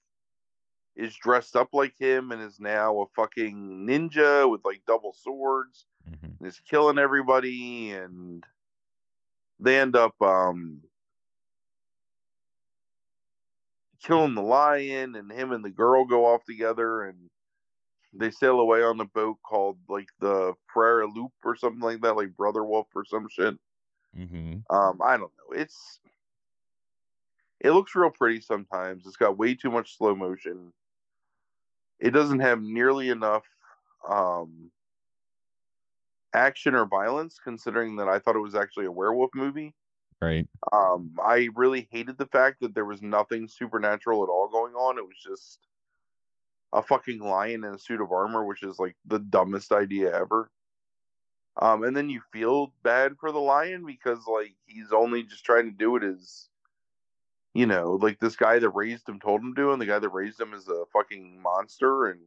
[0.95, 5.87] is dressed up like him and is now a fucking ninja with like double swords
[6.07, 7.91] mhm, and is killing everybody.
[7.91, 8.43] And
[9.59, 10.81] they end up um,
[14.03, 17.29] killing the lion, and him and the girl go off together, and
[18.13, 22.15] they sail away on a boat called like the Frère Loup or something like that,
[22.15, 23.57] like Brother Wolf or some shit.
[24.13, 24.63] mhm.
[24.69, 25.55] Um, I don't know.
[25.55, 25.99] It's
[27.59, 29.07] it looks real pretty sometimes.
[29.07, 30.73] It's got way too much slow motion.
[31.99, 33.45] It doesn't have nearly enough
[34.07, 34.71] um
[36.33, 39.73] action or violence considering that I thought it was actually a werewolf movie.
[40.23, 40.47] Right.
[40.71, 44.97] Um I really hated the fact that there was nothing supernatural at all going on.
[44.97, 45.59] It was just
[46.73, 50.49] a fucking lion in a suit of armor, which is like the dumbest idea ever.
[51.61, 55.65] Um, and then you feel bad for the lion because like he's only just trying
[55.65, 56.49] to do it as
[57.53, 60.09] you know, like this guy that raised him told him to, and the guy that
[60.09, 62.19] raised him is a fucking monster, and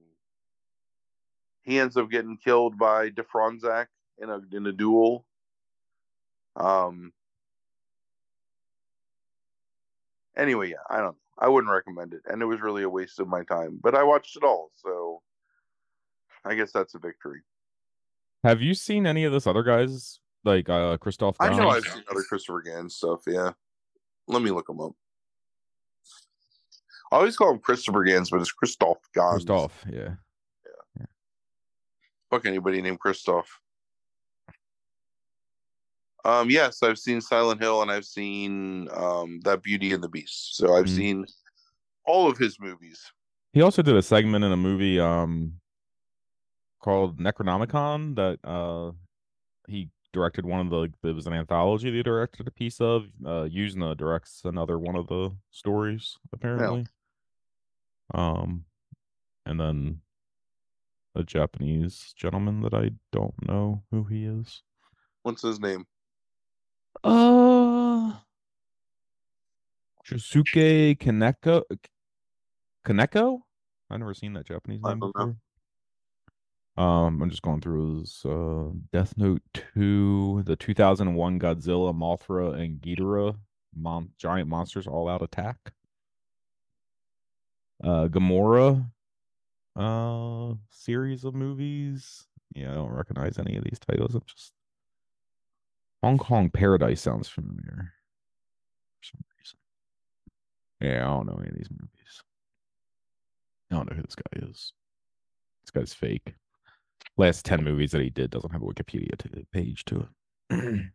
[1.62, 3.86] he ends up getting killed by DeFranzac
[4.22, 5.24] in a in a duel.
[6.54, 7.12] Um.
[10.36, 11.16] Anyway, yeah, I don't.
[11.38, 13.78] I wouldn't recommend it, and it was really a waste of my time.
[13.82, 15.22] But I watched it all, so
[16.44, 17.42] I guess that's a victory.
[18.42, 21.36] Have you seen any of this other guys like uh Christophe?
[21.40, 23.22] I know I've seen other Christopher Gans stuff.
[23.26, 23.52] Yeah,
[24.28, 24.92] let me look him up.
[27.12, 29.44] I always call him Christopher Gans, but it's Christophe Gans.
[29.44, 30.14] Christophe, yeah.
[30.98, 31.06] yeah.
[32.30, 33.60] Fuck anybody named Christophe.
[36.26, 40.56] Um, yes, I've seen Silent Hill and I've seen um that Beauty and the Beast.
[40.56, 40.96] So I've Mhm.
[40.96, 41.26] seen
[42.04, 43.00] all of his movies.
[43.52, 45.60] He also did a segment in a movie um
[46.80, 48.90] called Necronomicon that uh
[49.68, 53.04] he directed one of the it was an anthology that he directed a piece of.
[53.24, 56.86] Uh Yuzna directs another one of the stories, apparently.
[58.14, 58.64] Um
[59.44, 60.00] and then
[61.14, 64.64] a Japanese gentleman that I don't know who he is.
[65.22, 65.86] What's his name?
[67.06, 68.12] Uh
[70.06, 71.62] Josuke Kaneko
[72.84, 73.40] Kaneko?
[73.90, 75.36] I've never seen that Japanese name before.
[76.76, 79.42] Um, I'm just going through his uh, Death Note
[79.74, 83.36] 2, the 2001 Godzilla, Mothra, and Ghidorah
[83.74, 85.56] mon- giant monsters all out attack.
[87.82, 88.90] Uh, Gamera
[89.76, 92.26] uh, series of movies.
[92.54, 94.14] Yeah, I don't recognize any of these titles.
[94.14, 94.52] I'm just
[96.02, 97.92] Hong Kong Paradise sounds familiar
[98.98, 99.58] for some reason.
[100.80, 102.22] Yeah, I don't know any of these movies.
[103.70, 104.72] I don't know who this guy is.
[105.64, 106.34] This guy's fake.
[107.16, 110.06] Last 10 movies that he did doesn't have a Wikipedia t- page to
[110.50, 110.84] it.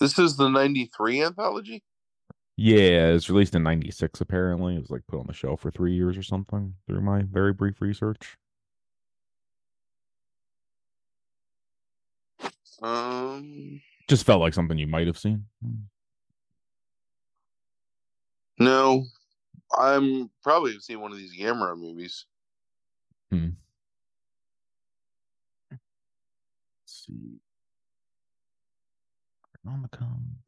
[0.00, 1.82] This is the '93 anthology.
[2.56, 4.76] yeah, it's released in 96 apparently.
[4.76, 7.52] It was like put on the shelf for 3 years or something through my very
[7.52, 8.36] brief research.
[12.82, 15.44] Um, Just felt like something you might have seen.
[18.58, 19.04] no,
[19.76, 22.24] I'm probably seen one of these Gamera movies.
[23.30, 23.48] Let's
[26.86, 27.40] see.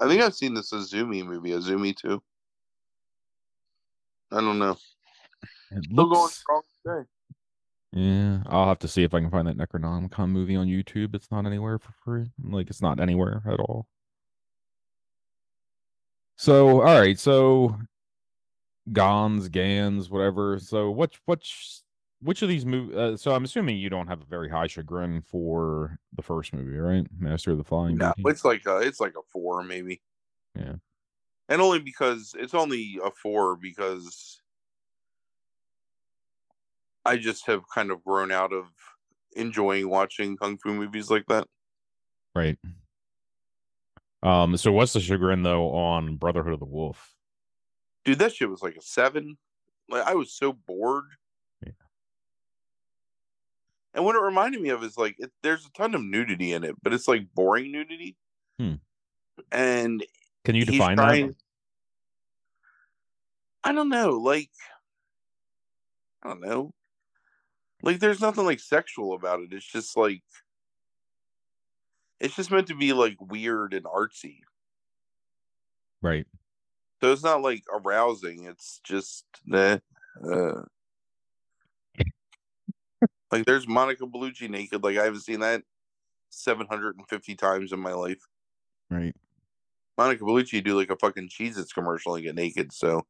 [0.01, 2.23] I think I've seen this Azumi movie, Azumi too.
[4.33, 4.79] I don't know.
[5.73, 7.09] It Still going looks strong today.
[7.93, 11.15] Yeah, I'll have to see if I can find that Necronomicon movie on YouTube.
[11.15, 12.31] It's not anywhere for free.
[12.43, 13.87] Like it's not anywhere at all.
[16.37, 17.77] So, all right, so
[18.93, 20.59] Gans, Gans, whatever.
[20.59, 21.81] So, which which
[22.23, 22.97] which of these movies?
[22.97, 26.79] Uh, so, I'm assuming you don't have a very high chagrin for the first movie,
[26.79, 27.07] right?
[27.19, 30.01] Master of the Flying No, it's like a, it's like a four maybe.
[30.55, 30.75] Yeah.
[31.49, 34.40] and only because it's only a four because
[37.11, 38.67] I just have kind of grown out of
[39.35, 41.47] enjoying watching kung fu movies like that.
[42.37, 42.57] Right.
[44.23, 44.57] Um.
[44.57, 47.13] So what's the chagrin though on Brotherhood of the Wolf?
[48.05, 49.37] Dude, that shit was like a seven.
[49.89, 51.07] Like I was so bored.
[51.67, 51.73] Yeah.
[53.95, 56.63] And what it reminded me of is like it, there's a ton of nudity in
[56.63, 58.17] it, but it's like boring nudity.
[58.59, 58.75] Hmm.
[59.51, 60.05] And
[60.45, 61.37] Can you define trying- that?
[63.65, 64.51] I don't know, like
[66.23, 66.73] I don't know.
[67.83, 69.53] Like there's nothing like sexual about it.
[69.53, 70.23] It's just like
[72.21, 74.41] it's just meant to be like weird and artsy.
[76.03, 76.27] Right.
[77.01, 78.45] So it's not like arousing.
[78.45, 79.79] It's just eh,
[80.23, 80.63] uh,
[83.33, 84.85] like there's Monica Bellucci naked.
[84.85, 85.63] Like I haven't seen that
[86.29, 88.27] 750 times in my life.
[88.91, 89.15] Right.
[89.97, 92.73] Monica Bellucci do like a fucking Cheez-Its commercial and get naked.
[92.73, 93.07] So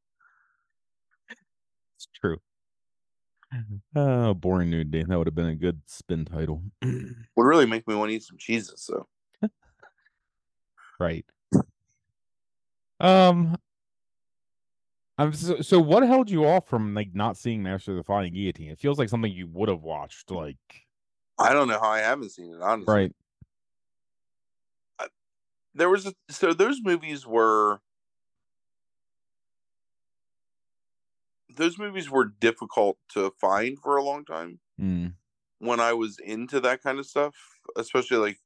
[1.96, 2.38] It's true.
[3.96, 5.02] Oh, boring nudity.
[5.02, 6.62] That would have been a good spin title.
[6.82, 8.84] would really make me want to eat some Cheez-Its.
[8.84, 9.06] So
[11.00, 11.24] right.
[13.00, 13.56] Um.
[15.18, 15.80] I'm so, so.
[15.80, 18.70] What held you off from like not seeing Master of the Flying Guillotine?
[18.70, 20.30] It feels like something you would have watched.
[20.30, 20.56] Like
[21.38, 22.62] I don't know how I haven't seen it.
[22.62, 23.12] Honestly, right.
[25.74, 27.80] there was a, so those movies were
[31.56, 35.14] those movies were difficult to find for a long time Mm,
[35.58, 37.34] when I was into that kind of stuff,
[37.76, 38.38] especially like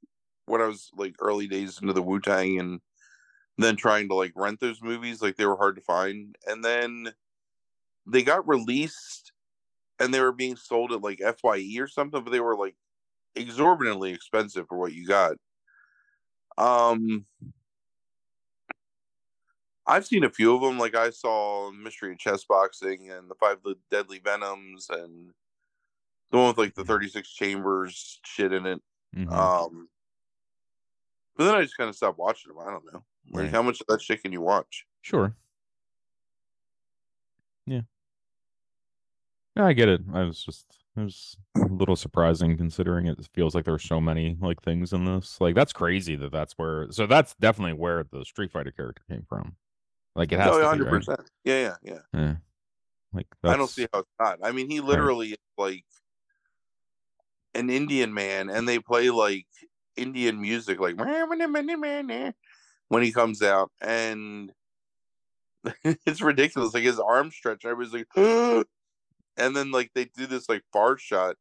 [0.46, 2.80] when I was like early days into the Wu Tang and
[3.58, 6.36] then trying to like rent those movies, like they were hard to find.
[6.46, 7.14] And then
[8.06, 9.32] they got released
[10.00, 12.76] and they were being sold at like FYE or something, but they were like
[13.36, 15.36] exorbitantly expensive for what you got.
[16.56, 17.26] Um
[19.86, 20.78] I've seen a few of them.
[20.78, 23.58] Like I saw Mystery of Chess Boxing and the Five
[23.90, 25.32] Deadly Venoms and
[26.30, 28.82] the one with like the 36 chambers shit in it.
[29.14, 29.30] mhm.
[29.30, 29.88] Um,
[31.36, 32.66] but then I just kind of stopped watching them.
[32.66, 33.04] I don't know.
[33.30, 33.50] Like, Right.
[33.50, 34.86] how much of that shit can you watch?
[35.02, 35.34] Sure.
[37.66, 37.82] Yeah.
[39.56, 40.00] Yeah, I get it.
[40.12, 40.66] I was just
[40.96, 45.04] it was a little surprising considering it feels like there's so many like things in
[45.04, 45.40] this.
[45.40, 46.90] Like that's crazy that that's where.
[46.90, 49.56] So that's definitely where the Street Fighter character came from.
[50.14, 50.92] Like it has Oh, to be, 100 right?
[50.92, 51.30] percent.
[51.44, 51.98] Yeah, yeah, yeah.
[52.20, 52.36] Yeah.
[53.12, 54.38] Like I don't see how it's not.
[54.42, 55.84] I mean, he literally is like
[57.54, 59.46] an Indian man, and they play like
[59.96, 60.96] Indian music, like
[62.88, 64.52] when he comes out, and
[65.84, 66.74] it's ridiculous.
[66.74, 68.08] Like his arms stretch, everybody's like,
[69.36, 71.36] and then like they do this like bar shot,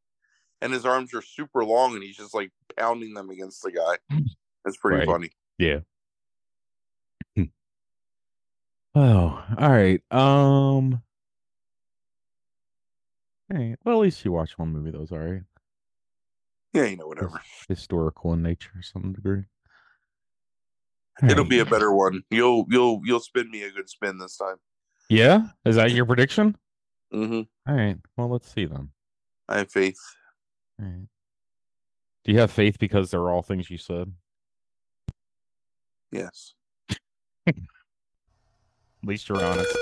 [0.60, 3.96] and his arms are super long, and he's just like pounding them against the guy.
[4.64, 5.06] It's pretty Right.
[5.08, 5.30] funny.
[5.58, 5.80] Yeah.
[8.94, 10.00] Oh, all right.
[10.10, 11.02] Um.
[13.52, 13.76] All right.
[13.84, 15.42] Well, at least you watch one movie was all right.
[16.72, 17.40] Yeah, you know, whatever.
[17.68, 19.44] Historical in nature, to some degree.
[21.22, 22.22] It'll be a better one.
[22.30, 24.56] You'll you'll you'll spin me a good spin this time.
[25.08, 25.48] Yeah.
[25.64, 26.56] Is that your prediction?
[27.12, 27.96] hmm All right.
[28.16, 28.90] Well, let's see then.
[29.48, 29.98] I have faith.
[30.80, 31.06] All right.
[32.24, 34.12] Do you have faith because they're all things you said?
[36.10, 36.54] Yes.
[39.04, 39.70] At least you're honest.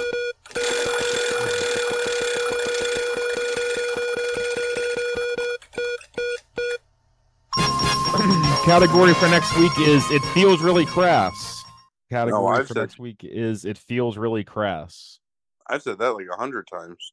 [8.64, 11.62] Category for next week is it feels really crass.
[12.10, 15.20] Category oh, I've for said- next week is it feels really crass.
[15.68, 17.12] I've said that like a hundred times.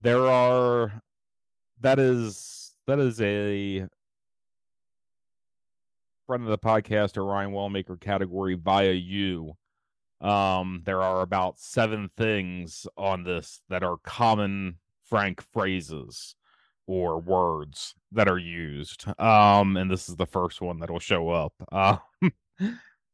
[0.00, 1.02] There are
[1.82, 3.86] that is that is a
[6.26, 9.52] friend of the podcast or Ryan Wellmaker category via you.
[10.20, 16.34] Um, there are about seven things on this that are common Frank phrases
[16.86, 19.04] or words that are used.
[19.18, 21.52] Um, and this is the first one that'll show up.
[22.22, 22.32] Um,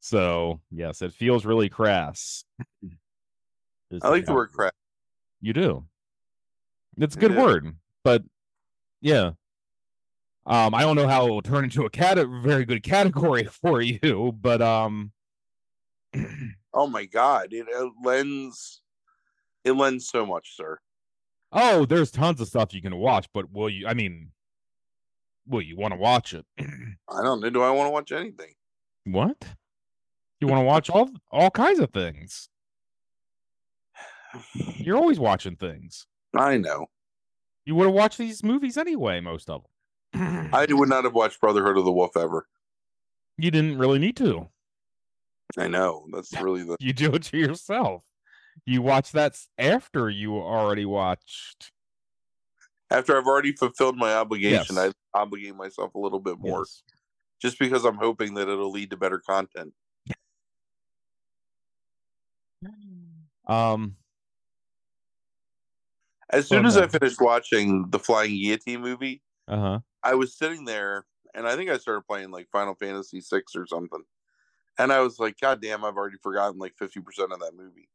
[0.01, 2.45] so yes, it feels really crass.
[4.03, 4.73] I like the word crass.
[5.41, 5.85] You do.
[6.99, 7.43] It's a good Yeah.
[7.43, 8.23] word, but
[9.01, 9.33] yeah.
[10.47, 13.81] Um, I don't know how it will turn into a cat very good category for
[13.81, 15.13] you, but um,
[16.77, 18.83] Oh my god, it, it lends
[19.65, 20.79] it lends so much, sir.
[21.51, 23.87] oh, there's tons of stuff you can watch, but will you?
[23.89, 24.31] I mean,
[25.49, 26.45] will you want to watch it?
[26.61, 27.49] I don't know.
[27.51, 28.53] Do I want to watch anything?
[29.05, 29.43] what?
[30.41, 32.51] You want to watch all all kinds of things?
[34.77, 36.07] You're always watching things.
[36.37, 36.87] I know.
[37.65, 39.63] You would have watched these movies anyway, most of
[40.13, 40.51] them.
[40.53, 42.47] I would not have watched Brotherhood of the Wolf ever.
[43.39, 44.49] you didn't really need to.
[45.59, 46.07] I know.
[46.13, 48.03] That's really the You do it to yourself.
[48.65, 51.73] You watch that after you already watched.
[52.91, 54.93] After I've already fulfilled my obligation, Yes.
[55.15, 56.83] I obligate myself a little bit more, Yes.
[57.41, 59.73] just because I'm hoping that it'll lead to better content.
[63.47, 63.97] Um.
[66.31, 69.81] As soon Oh, as I finished watching the Flying Guillotine movie, Uh huh.
[70.03, 73.67] I was sitting there, and I think I started playing like Final Fantasy VI or
[73.67, 74.03] something,
[74.79, 77.89] and I was like, "God damn, I've already forgotten like fifty percent of that movie."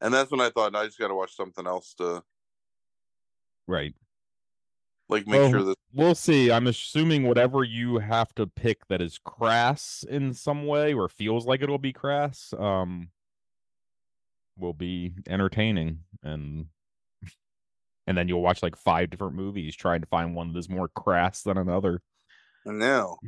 [0.00, 2.22] And that's when I thought I just got to watch something else to
[3.66, 3.94] Right.
[5.08, 6.52] like make Well, sure that We'll see.
[6.52, 11.46] I'm assuming whatever you have to pick that is crass in some way or feels
[11.46, 13.10] like it'll be crass, um,
[14.56, 16.66] will be entertaining and
[18.06, 20.88] and then you'll watch like five different movies trying to find one that is more
[20.88, 22.02] crass than another.
[22.64, 23.18] now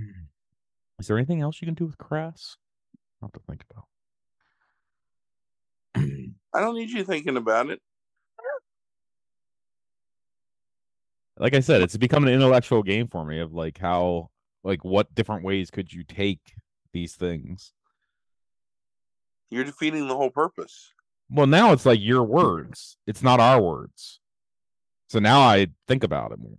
[0.99, 2.57] Is there anything else you can do with crass?
[3.23, 3.87] Have to think about.
[6.55, 7.81] I don't need you thinking about it.
[11.43, 14.31] like I said, it's become an intellectual game for me of like how
[14.63, 16.41] like what different ways could you take
[16.93, 17.73] these things?
[19.51, 20.93] You're defeating the whole purpose.
[21.31, 22.97] Well, now it's like your words.
[23.07, 24.21] It's not our words.
[25.09, 26.59] So now I think about it more.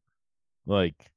[0.66, 1.12] Like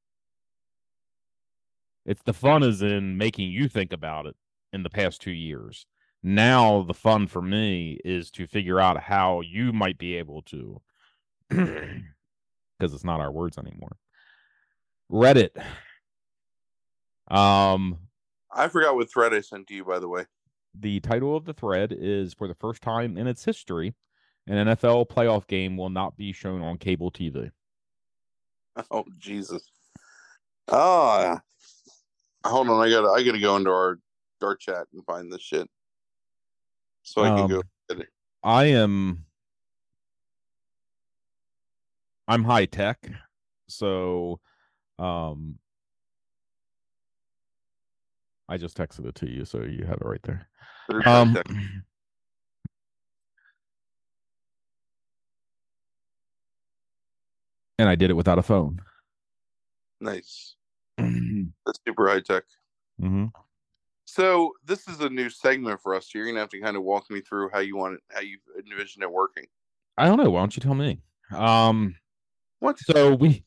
[2.04, 4.36] it's the fun is in making you think about it
[4.76, 5.86] in the past 2 years.
[6.22, 10.80] Now the fun for me is to figure out how you might be able to
[11.48, 13.96] because it's not our words anymore.
[15.10, 15.50] Reddit.
[17.28, 17.98] Um
[18.52, 20.24] I forgot what thread I sent to you, by the way.
[20.78, 23.94] the title of the thread is for the first time in its history,
[24.46, 27.50] an NFL playoff game will not be shown on cable TV.
[28.90, 29.70] Oh Jesus!
[30.68, 31.40] Ah,
[32.44, 32.84] hold on.
[32.86, 33.98] I gotta I gotta go into our
[34.42, 35.68] our chat and find this shit
[37.02, 37.56] so I can go.
[37.56, 38.08] Um, get it.
[38.42, 39.24] I am
[42.28, 43.08] I'm high tech,
[43.68, 44.40] so
[44.98, 45.58] um
[48.48, 50.48] I just texted it to you, so you have it right there.
[51.06, 51.36] Um
[57.78, 58.80] and I did it without a phone.
[60.00, 60.56] nice.
[60.98, 62.44] That's super high tech.
[64.06, 66.14] So this is a new segment for us.
[66.14, 68.38] You're gonna have to kind of walk me through how you want it, how you
[68.56, 69.46] envision it working.
[69.98, 70.30] I don't know.
[70.30, 71.00] Why don't you tell me?
[71.32, 71.96] Um
[72.60, 72.78] What?
[72.78, 73.44] so we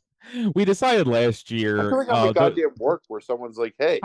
[0.53, 3.57] we decided last year I feel like I'm uh, a the- goddamn work where someone's
[3.57, 4.01] like, "Hey,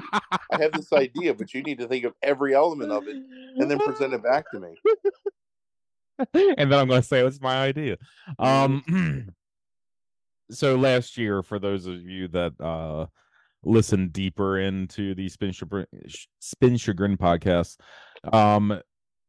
[0.52, 3.68] I have this idea, but you need to think of every element of it and
[3.68, 4.74] then present it back to me."
[6.34, 7.96] and then I'm going to say it's my idea.
[8.38, 9.34] Um,
[10.52, 13.07] so last year, for those of you that uh
[13.64, 15.86] listen deeper into the Spin Chagrin,
[16.40, 17.78] Spin Chagrin podcast,
[18.32, 18.80] um,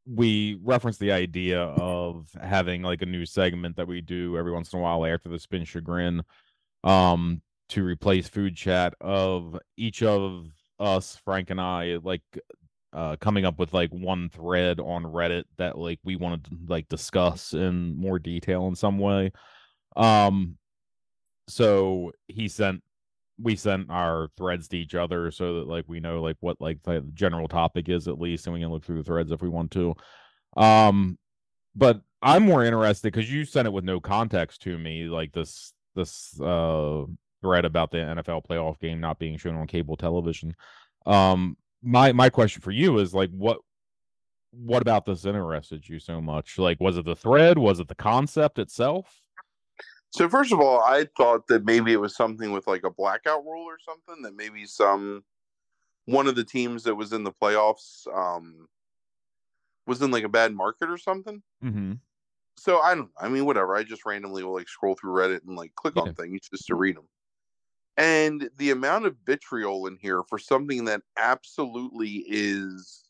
[0.07, 4.71] we referenced the idea of having like a new segment that we do every once
[4.71, 6.21] in a while after the Spin Chagrin,
[6.83, 10.45] um, to replace food chat of each of
[10.79, 12.21] us, Frank and I, like
[12.93, 16.88] uh coming up with like one thread on Reddit that like we wanted to like
[16.88, 19.31] discuss in more detail in some way.
[19.97, 20.57] Um
[21.47, 22.81] so he sent
[23.41, 26.81] we sent our threads to each other so that like we know like what like
[26.83, 29.49] the general topic is at least and we can look through the threads if we
[29.49, 29.93] want to.
[30.55, 31.17] Um
[31.75, 35.73] but I'm more interested because you sent it with no context to me, like this
[35.95, 37.03] this uh
[37.41, 40.55] thread about the NFL playoff game not being shown on cable television.
[41.05, 43.59] Um my my question for you is like what
[44.51, 46.57] what about this interested you so much?
[46.57, 47.57] Like was it the thread?
[47.57, 49.24] Was it the concept itself?
[50.16, 53.43] So first of all, I thought that maybe it was something with like a blackout
[53.43, 54.24] rule or something.
[54.24, 55.26] That maybe some
[56.05, 58.70] one of the teams that was in the playoffs um,
[59.86, 61.43] was in like a bad market or something.
[61.61, 61.93] Mm-hmm.
[62.55, 63.09] So I don't.
[63.20, 63.76] I mean, whatever.
[63.76, 66.03] I just randomly will like scroll through Reddit and like click Yeah.
[66.03, 67.09] on things just to read them.
[67.97, 73.03] And the amount of vitriol in here for something that absolutely is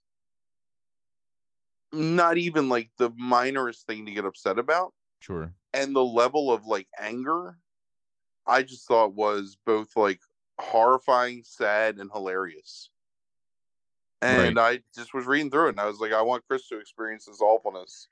[1.94, 5.54] not even like the minorest thing to get upset about Sure.
[5.76, 7.58] And the level of like anger
[8.48, 10.20] i just thought was both like
[10.60, 12.90] horrifying sad and hilarious.
[14.22, 16.80] And i just was reading through it and i was like i want chris to
[16.80, 18.08] experience this awfulness.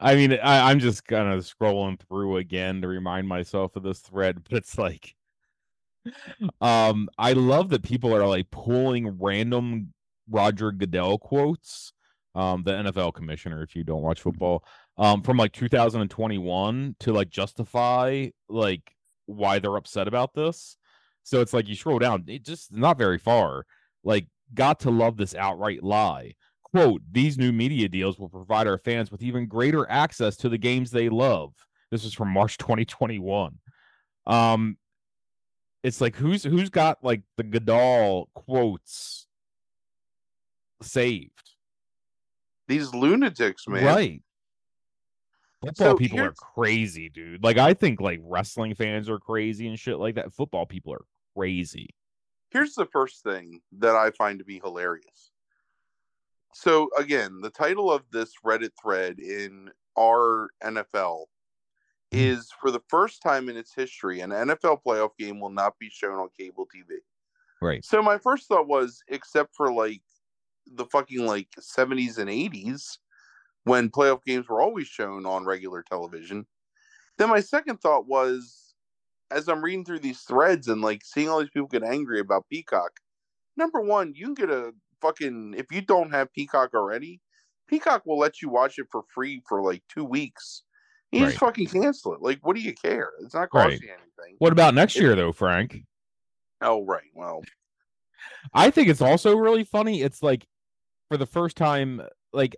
[0.00, 4.00] I mean, I, I'm just kind of scrolling through again to remind myself of this
[4.00, 5.14] thread, but it's like,
[6.60, 9.92] um, I love that people are like pulling random
[10.28, 11.92] Roger Goodell quotes,
[12.34, 14.64] um, the NFL commissioner, if you don't watch football,
[14.98, 18.94] um, from like 2021 to like justify like
[19.26, 20.76] why they're upset about this.
[21.22, 23.64] So it's like you scroll down, it just not very far.
[24.04, 26.34] Like, got to love this outright lie
[26.72, 30.58] quote these new media deals will provide our fans with even greater access to the
[30.58, 31.52] games they love
[31.90, 33.58] This is from March 2021.
[34.26, 34.76] Um,
[35.82, 39.26] it's like who's who's got like the Goodell quotes
[40.80, 41.30] saved?
[42.68, 43.84] These lunatics, man.
[43.84, 44.22] Right.
[45.62, 47.42] Football So people are crazy, dude.
[47.42, 50.32] Like I think like wrestling fans are crazy and shit like that.
[50.32, 51.04] Football people are
[51.36, 51.90] crazy.
[52.50, 55.30] Here's the first thing that I find to be hilarious.
[56.52, 61.26] So again, the title of this Reddit thread in our NFL
[62.10, 62.18] hmm.
[62.18, 65.88] is for the first time in its history, an NFL playoff game will not be
[65.90, 66.96] shown on cable TV.
[67.60, 67.84] Right.
[67.84, 70.02] So my first thought was, except for like
[70.74, 72.98] the fucking like 70s and 80s,
[73.64, 76.46] when playoff games were always shown on regular television.
[77.18, 78.74] Then my second thought was,
[79.30, 82.48] as I'm reading through these threads and like seeing all these people get angry about
[82.50, 82.92] Peacock,
[83.56, 87.20] number one, you can get a fucking if you don't have Peacock already,
[87.68, 90.62] Peacock will let you watch it for free for like two weeks.
[91.12, 92.22] You just fucking cancel it.
[92.22, 93.10] Like, what do you care?
[93.22, 93.70] It's not Right.
[93.72, 94.36] costing you anything.
[94.38, 95.76] What about next It- year though, Frank?
[96.62, 97.10] Oh, right.
[97.14, 97.42] Well,
[98.54, 100.00] I think it's also really funny.
[100.00, 100.46] It's like
[101.08, 102.00] for the first time,
[102.32, 102.56] like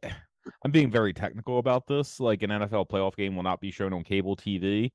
[0.65, 2.21] I'm being very technical about this.
[2.21, 4.93] Like an NFL playoff game will not be shown on cable TV.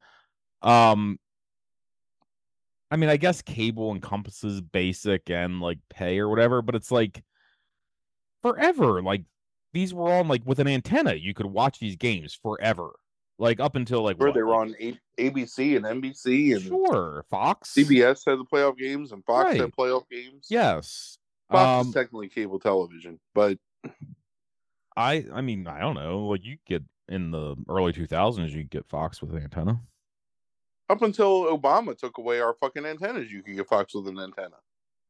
[0.61, 1.19] Um,
[2.91, 7.23] I mean, I guess cable encompasses basic and like pay or whatever, but it's like
[8.41, 9.01] forever.
[9.01, 9.23] Like
[9.73, 12.91] these were on like with an antenna, you could watch these games forever.
[13.37, 17.25] Like up until like where what, they were on A- ABC and NBC and sure
[17.29, 19.61] Fox, CBS had the playoff games and Fox Right.
[19.61, 20.47] had playoff games.
[20.49, 21.19] Yes,
[21.49, 23.57] Fox um, is technically cable television, but
[24.99, 26.25] I I mean I don't know.
[26.27, 29.81] Like you get in the early two thousands, you get Fox with an antenna.
[30.89, 34.57] up until Obama took away our fucking antennas, you could get Fox with an antenna.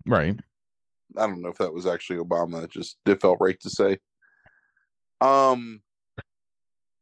[0.06, 0.38] Right.
[1.18, 2.64] I don't know if that was actually Obama.
[2.64, 3.98] It just it felt right to say.
[5.22, 5.82] Um,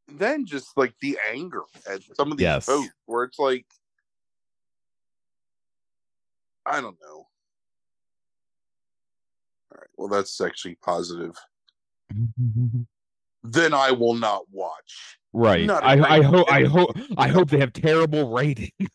[0.08, 2.66] then just like the anger at some of these Yes.
[2.68, 3.66] votes, where it's like,
[6.66, 7.28] I don't know.
[9.72, 11.36] All right, well, that's actually positive.
[13.44, 15.20] Then I will not watch.
[15.32, 15.66] Right.
[15.66, 18.72] Not I I hope I hope I hope they have terrible ratings.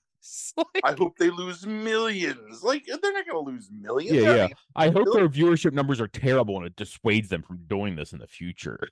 [0.57, 2.63] Like, I hope they lose millions.
[2.63, 4.17] Like they're not going to lose millions.
[4.17, 4.49] Yeah, yeah.
[4.77, 8.19] I hope their viewership numbers are terrible and it dissuades them from doing this in
[8.21, 8.89] the future.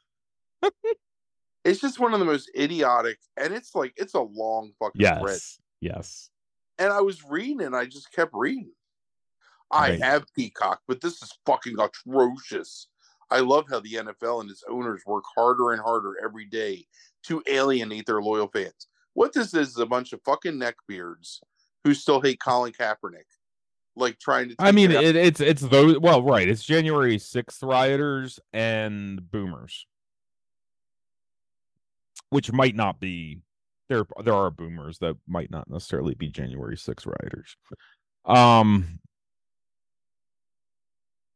[1.65, 5.21] it's just one of the most idiotic and it's like it's a long fucking thread
[5.23, 5.59] Yes.
[5.81, 6.31] Yes.
[6.79, 8.73] and i was reading and i just kept reading
[9.71, 10.03] i Right.
[10.03, 12.89] have peacock but this is fucking atrocious
[13.31, 16.85] i love how the nfl and its owners work harder and harder every day
[17.23, 21.41] to alienate their loyal fans what this is is a bunch of fucking neckbeards
[21.85, 23.25] who still hate colin kaepernick
[23.97, 26.49] like trying to I mean it it, it's it's those well, right.
[26.49, 29.87] It's January 6th rioters and boomers.
[32.31, 33.41] Which might not be
[33.89, 37.57] there there are boomers that might not necessarily be January 6th rioters.
[38.25, 39.01] Um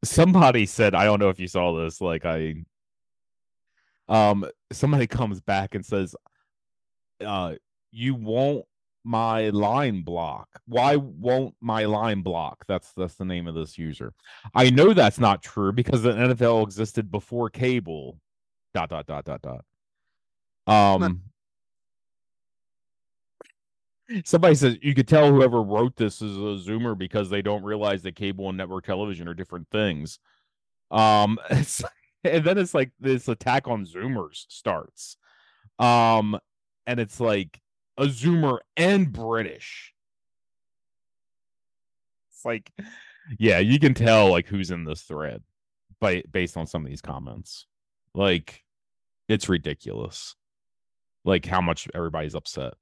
[0.04, 2.64] somebody said, I don't know if you saw this, like I
[4.08, 6.14] um somebody comes back and says
[7.24, 7.54] uh
[7.90, 8.66] you won't
[9.04, 10.48] my line block.
[10.66, 12.64] Why won't my line block?
[12.66, 14.12] That's that's the name of this user.
[14.54, 18.18] I know that's not true because the NFL existed before cable.
[18.72, 19.64] Dot dot dot dot dot.
[20.66, 21.22] Um
[24.24, 28.02] Somebody says you could tell whoever wrote this is a zoomer because they don't realize
[28.02, 30.18] that cable and network television are different things.
[30.90, 35.16] Um and then it's like this attack on zoomers starts.
[35.78, 36.38] Um
[36.86, 37.60] and it's like
[37.96, 39.94] a zoomer and British.
[42.30, 42.72] It's like,
[43.38, 45.42] yeah, you can tell like who's in this thread
[46.00, 47.66] by based on some of these comments.
[48.14, 48.62] Like,
[49.28, 50.36] it's ridiculous.
[51.24, 52.74] Like how much everybody's upset.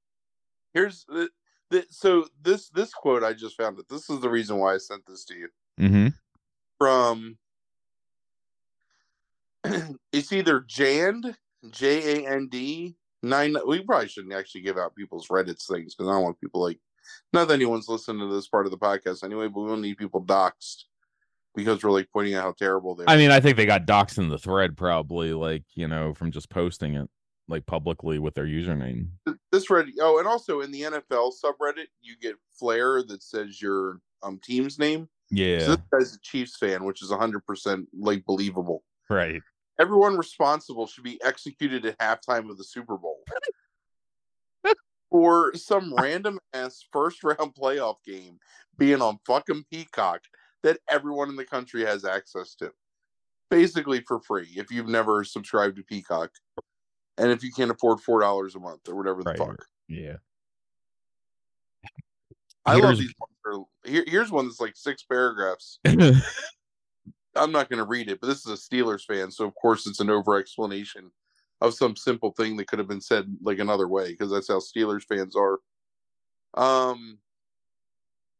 [0.75, 1.29] Here's the,
[1.71, 4.79] the so this this quote i just found it this is the reason why i
[4.79, 5.49] sent this to you
[5.81, 6.09] Mm-hmm.
[6.79, 7.39] from
[10.13, 11.35] it's either Jand
[11.71, 13.55] J A N D nine.
[13.67, 16.79] We probably shouldn't actually give out people's Reddit's things because I don't want people like
[17.33, 19.97] not that anyone's listening to this part of the podcast anyway, but we don't need
[19.97, 20.85] people doxxed
[21.55, 23.11] because we're like pointing out how terrible they are.
[23.11, 26.31] I mean, I think they got doxed in the thread probably, like, you know, from
[26.31, 27.09] just posting it
[27.49, 29.09] like publicly with their username.
[29.51, 29.93] this Reddit.
[30.01, 34.79] Oh, and also in the NFL subreddit, you get flair that says your um team's
[34.79, 35.09] name.
[35.31, 35.61] Yeah.
[35.61, 38.85] So this guy's a Chiefs fan, which is hundred percent like believable.
[39.11, 39.43] right.
[39.79, 43.21] everyone responsible should be executed at halftime of the Super Bowl
[45.11, 48.39] for some random ass first round playoff game
[48.79, 50.23] being on fucking Peacock
[50.63, 52.71] that everyone in the country has access to.
[53.51, 56.31] Basically for free if you've never subscribed to Peacock.
[57.19, 59.39] And if you can't afford four dollars a month or whatever the Right.
[59.39, 59.65] fuck.
[59.89, 60.17] Yeah.
[62.65, 63.67] I love Here's- these ones.
[63.85, 65.81] Here, here's one that's like six paragraphs.
[67.35, 69.87] I'm not going to read it, but this is a Steelers fan, so of course
[69.87, 71.11] it's an over explanation
[71.61, 74.59] of some simple thing that could have been said like another way because that's how
[74.61, 75.59] Steelers fans are.
[76.55, 77.19] Um,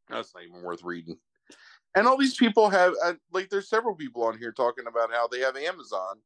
[0.09, 1.19] that's not even worth reading.
[1.97, 5.27] And all these people have uh, like there's several people on here talking about how
[5.27, 6.17] they have Amazon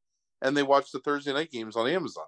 [0.43, 2.27] and they watch the Thursday night games on Amazon.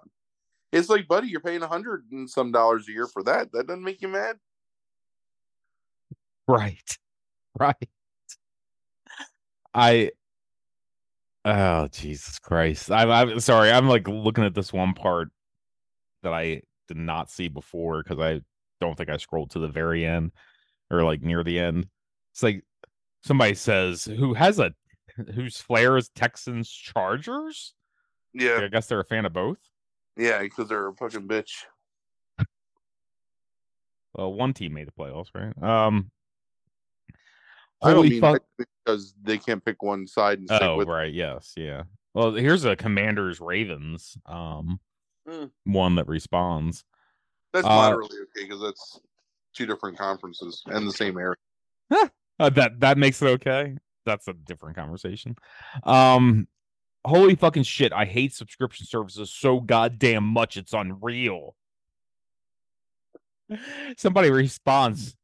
[0.71, 3.51] It's like, buddy, you're paying a hundred and some dollars a year for that.
[3.51, 4.37] That doesn't make you mad.
[6.47, 6.97] Right.
[7.59, 7.89] Right.
[9.73, 10.11] I
[11.43, 12.91] Oh Jesus Christ.
[12.91, 13.71] I'm I'm sorry.
[13.71, 15.29] I'm like looking at this one part
[16.21, 18.41] that I did not see before because I
[18.79, 20.31] don't think I scrolled to the very end
[20.91, 21.87] or like near the end.
[22.33, 22.63] It's like
[23.23, 24.73] somebody says who has a
[25.33, 27.73] whose flair is Texans Chargers?
[28.33, 29.57] Yeah, I guess they're a fan of both.
[30.17, 31.63] yeah, because they're a fucking bitch.
[34.13, 35.53] Well, one team made the playoffs, right?
[35.63, 36.11] Um
[37.81, 38.43] I don't Holy mean fuck.
[38.85, 40.87] because they can't pick one side and Oh, with.
[40.87, 41.13] right.
[41.13, 41.53] Yes.
[41.55, 41.83] Yeah.
[42.13, 44.79] Well, here's a Commanders Ravens um
[45.27, 45.45] Hmm.
[45.65, 46.83] one that responds.
[47.53, 48.99] That's Uh, moderately okay because that's
[49.53, 51.35] two different conferences and the same area.
[52.41, 53.75] Uh, that that makes it okay.
[54.05, 55.35] That's a different conversation.
[55.83, 56.47] Um
[57.05, 61.55] holy fucking shit, I hate subscription services so goddamn much it's unreal.
[63.97, 65.15] Somebody responds,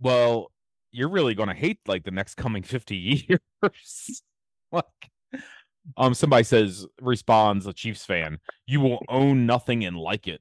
[0.00, 0.52] "Well,
[0.92, 2.96] you're really going to hate like the next coming 50
[3.28, 4.22] years."
[4.72, 4.84] like
[5.96, 10.40] um somebody says responds a Chiefs fan, "You will own nothing and like it."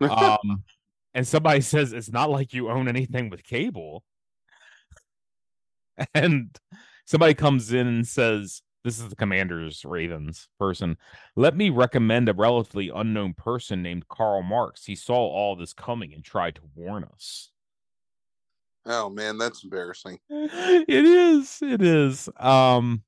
[0.00, 0.64] Um
[1.12, 4.04] and somebody says it's not like you own anything with cable
[6.14, 6.56] and
[7.04, 10.96] somebody comes in and says this is the commanders ravens person.
[11.36, 14.84] Let me recommend a relatively unknown person named karl marx.
[14.84, 17.50] He saw all this coming and tried to warn us.
[18.86, 20.18] Oh man, that's embarrassing.
[20.30, 23.02] it is it is um.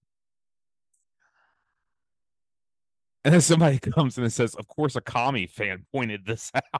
[3.25, 6.53] And then somebody comes in and says of course a commie fan pointed this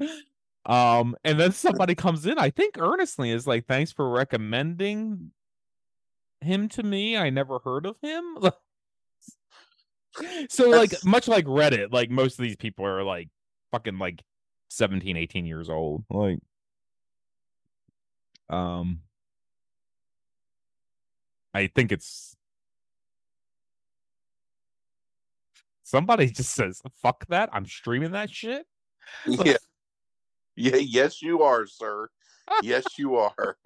[0.00, 0.10] out.
[0.64, 5.32] Um and then somebody comes in i think earnestly is like thanks for recommending
[6.42, 8.38] him to me i never heard of him
[10.48, 13.28] so like much like reddit like most of these people are like
[13.70, 14.22] fucking like
[14.68, 16.38] 17 18 years old like
[18.50, 19.00] um
[21.54, 22.36] i think it's
[25.82, 28.66] somebody just says fuck that i'm streaming that shit
[29.26, 29.56] yeah,
[30.56, 32.08] yeah, yes, you are, sir.
[32.62, 33.56] Yes, you are.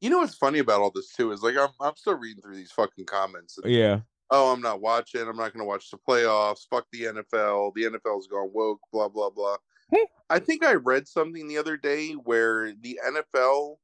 [0.00, 2.56] You know what's funny about all this too is like I'm I'm still reading through
[2.56, 3.58] these fucking comments.
[3.58, 5.20] and, yeah oh, I'm not watching.
[5.20, 6.66] I'm not going to watch the playoffs.
[6.68, 7.72] Fuck the NFL.
[7.74, 8.80] The NFL's gone woke.
[8.92, 9.56] Blah blah blah.
[9.94, 10.04] Hmm.
[10.28, 13.76] I think I read something the other day where the NFL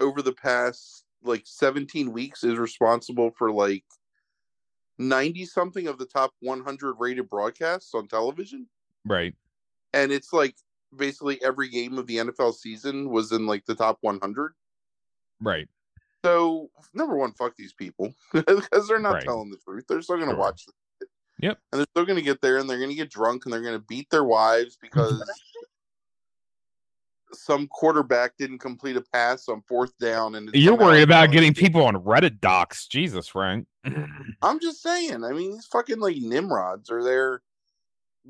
[0.00, 3.84] over the past like 17 weeks is responsible for like
[4.98, 8.66] 90 something of the top 100 rated broadcasts on television
[9.04, 9.34] right
[9.92, 10.54] and it's like
[10.96, 14.54] basically every game of the NFL season was in like the top 100
[15.40, 15.68] right
[16.24, 19.24] so number one fuck these people because they're not Right.
[19.24, 20.38] telling the truth they're still going to Sure.
[20.38, 20.74] watch it.
[21.40, 21.58] Yep.
[21.72, 23.62] and they're still going to get there and they're going to get drunk and they're
[23.62, 25.22] going to beat their wives because
[27.32, 31.84] some quarterback didn't complete a pass on fourth down and You're worried about getting people
[31.84, 32.86] on Reddit docs.
[32.88, 33.66] Jesus, Frank.
[34.42, 37.40] i'm just saying i mean these fucking like nimrods are there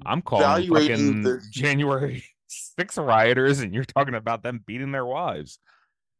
[0.07, 5.59] I'm calling fucking the- January 6 rioters, and you're talking about them beating their wives,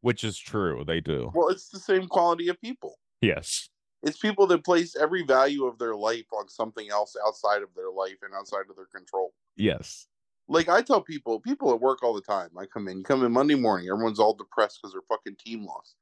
[0.01, 0.83] which is true.
[0.85, 1.31] They do.
[1.33, 3.69] well it's the same quality of people Yes.
[4.03, 7.91] it's people that place every value of their life on something else outside of their
[7.91, 9.33] life and outside of their control.
[9.55, 10.07] Yes.
[10.47, 12.49] Like I tell people, people at work all the time.
[12.59, 15.65] I come in, you come in Monday morning, everyone's all depressed because their fucking team
[15.65, 15.95] lost.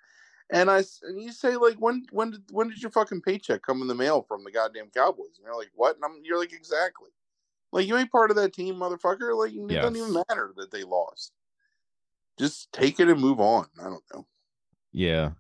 [0.52, 3.82] And I and you say like, when when did when did your fucking paycheck come
[3.84, 5.38] in the mail from the goddamn Cowboys?
[5.38, 5.96] And you're like, what?
[5.98, 7.10] And I'm, you're like, exactly.
[7.72, 9.38] Like you ain't part of that team, motherfucker.
[9.38, 11.34] Like it doesn't even matter that they lost.
[12.40, 13.68] Just take it and move on.
[13.80, 14.26] I don't know.
[14.94, 15.32] Yeah.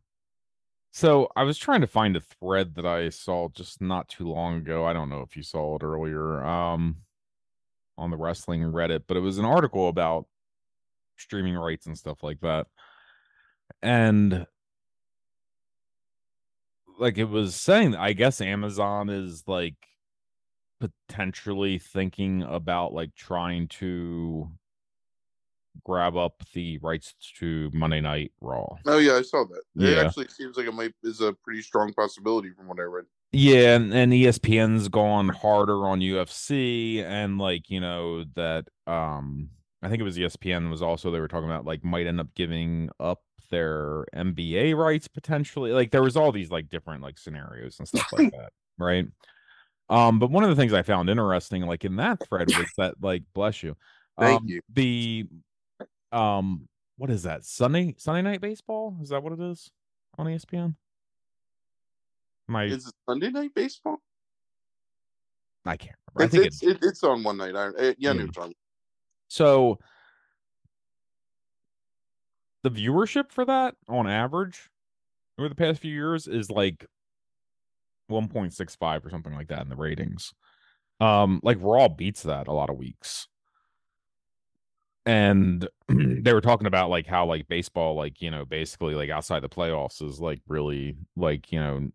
[0.91, 4.57] So I was trying to find a thread that I saw just not too long
[4.57, 4.85] ago.
[4.85, 6.97] I don't know if you saw it earlier um
[7.97, 10.25] on the wrestling Reddit, but it was an article about
[11.17, 12.67] streaming rights and stuff like that.
[13.81, 14.45] And
[16.97, 19.75] like it was saying I guess Amazon is like
[20.79, 24.51] potentially thinking about like trying to
[25.83, 28.77] grab up the rights to Monday Night Raw.
[28.85, 29.61] Oh yeah, I saw that.
[29.77, 30.03] It Yeah.
[30.03, 33.05] actually seems like it might is a pretty strong possibility from what I read.
[33.31, 39.49] Yeah, and, and ESPN's gone harder on UFC and like, you know, that um
[39.81, 42.33] I think it was ESPN was also they were talking about like might end up
[42.35, 43.21] giving up
[43.51, 45.71] their NBA rights potentially.
[45.71, 49.05] Like there was all these like different like scenarios and stuff like that, right?
[49.89, 52.95] Um, but one of the things I found interesting, like in that thread, was that
[53.01, 53.75] like bless you,
[54.19, 54.61] Thank um, you.
[54.73, 55.25] the
[56.11, 58.97] um, what is that Sunday Sunday night baseball?
[59.01, 59.69] Is that what it is
[60.17, 60.75] on ESPN?
[62.47, 63.97] My Is it Sunday night baseball?
[65.65, 66.23] I can't remember.
[66.23, 67.55] I It's think it's, it's it's on one night.
[67.55, 68.13] I, yeah, I know Yeah.
[68.13, 68.55] what you're talking
[69.29, 69.79] so
[72.63, 74.69] the viewership for that on average
[75.37, 76.85] over the past few years is like
[78.11, 80.33] 1.65 or something like that in the ratings.
[80.99, 83.27] Um, like Raw beats that a lot of weeks.
[85.09, 86.21] And mm-hmm.
[86.21, 89.49] they were talking about like how like baseball, like, you know, basically like outside the
[89.49, 91.89] playoffs is like really like, you know,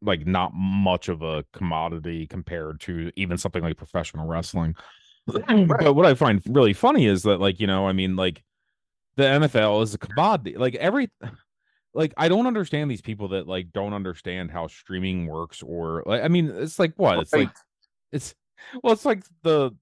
[0.00, 4.74] like not much of a commodity compared to even something like professional wrestling.
[5.28, 5.66] Mm-hmm.
[5.84, 8.42] But what I find really funny is that like, you know, I mean, like
[9.16, 10.56] the NFL is a commodity.
[10.56, 11.10] Like every
[11.92, 16.22] like I don't understand these people that like don't understand how streaming works or like
[16.22, 17.18] I mean it's like what?
[17.18, 17.40] It's Right.
[17.48, 17.56] like
[18.10, 18.34] it's
[18.82, 19.72] well it's like the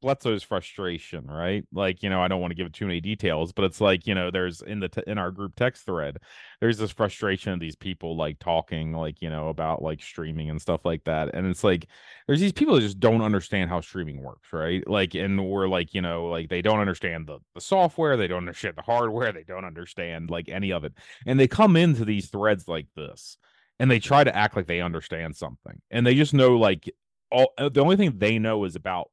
[0.00, 1.64] Bledsoe's frustration, right?
[1.72, 4.14] Like, you know, I don't want to give too many details, but it's like, you
[4.14, 6.18] know, there's in the t- in our group text thread,
[6.60, 10.60] there's this frustration of these people like talking like, you know, about like streaming and
[10.60, 11.34] stuff like that.
[11.34, 11.86] And it's like
[12.26, 14.86] there's these people that just don't understand how streaming works, right?
[14.88, 18.38] Like and we're like, you know, like they don't understand the the software, they don't
[18.38, 20.94] understand the hardware, they don't understand like any of it.
[21.26, 23.36] And they come into these threads like this
[23.78, 25.80] and they try to act like they understand something.
[25.90, 26.90] And they just know like
[27.30, 29.10] all uh, the only thing they know is about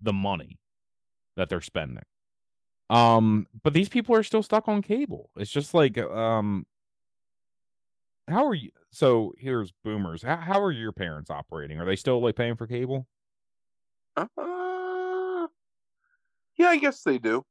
[0.00, 0.58] the money
[1.36, 2.04] that they're spending.
[2.88, 5.30] Um, but these people are still stuck on cable.
[5.36, 6.66] It's just like, um,
[8.28, 8.70] how are you?
[8.90, 10.22] So here's boomers.
[10.22, 11.78] How, how are your parents operating?
[11.78, 13.06] Are they still like paying for cable?
[14.16, 15.46] Uh,
[16.56, 17.44] yeah, I guess they do.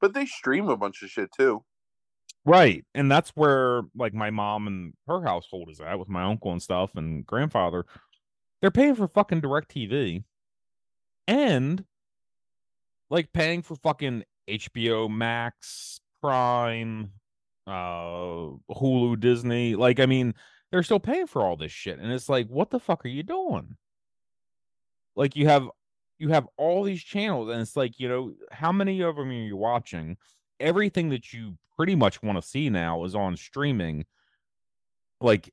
[0.00, 1.64] But they stream a bunch of shit too.
[2.44, 2.84] Right.
[2.94, 6.62] And that's where like my mom and her household is at with my uncle and
[6.62, 7.84] stuff and grandfather.
[8.60, 10.24] They're paying for fucking DirecTV
[11.30, 11.84] and
[13.08, 17.12] like paying for fucking HBO Max, Prime,
[17.66, 19.76] uh Hulu, Disney.
[19.76, 20.34] Like, I mean,
[20.70, 21.98] they're still paying for all this shit.
[21.98, 23.76] And it's like, what the fuck are you doing?
[25.14, 25.68] Like you have
[26.18, 29.32] you have all these channels, and it's like, you know, how many of them are
[29.32, 30.16] you watching?
[30.58, 34.04] Everything that you pretty much want to see now is on streaming,
[35.20, 35.52] like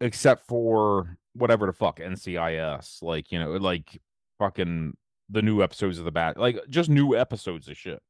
[0.00, 4.00] except for whatever the fuck NCIS, like you know, like
[4.38, 4.94] fucking
[5.28, 8.02] the new episodes of the bat, like just new episodes of shit,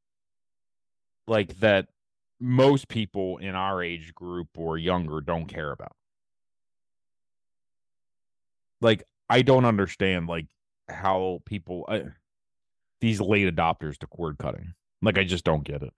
[1.26, 1.88] like that
[2.40, 5.96] most people in our age group or younger don't care about.
[8.80, 10.46] Like I don't understand like
[10.88, 12.04] how people I,
[13.00, 14.74] these late adopters to cord cutting.
[15.02, 15.92] Like I just don't get it.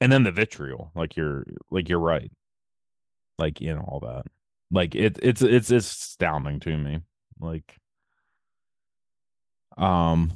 [0.00, 2.30] And then the vitriol, like you're like you're right.
[3.38, 4.24] Like, you know, all that.
[4.70, 7.00] Like it it's it's it's astounding to me.
[7.40, 7.78] Like
[9.78, 10.32] um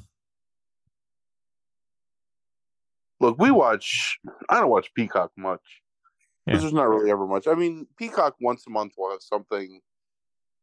[3.18, 4.20] Look, we watch.
[4.50, 5.82] I don't watch Peacock much
[6.44, 6.64] because Yeah.
[6.64, 7.46] there's not really ever much.
[7.46, 9.80] I mean, Peacock once a month will have something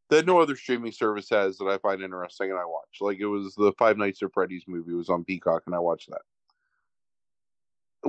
[0.10, 2.98] that no other streaming service has that I find interesting, and I watch.
[3.02, 6.12] Like it was the Five Nights at Freddy's movie was on Peacock, and I watched
[6.12, 6.22] that.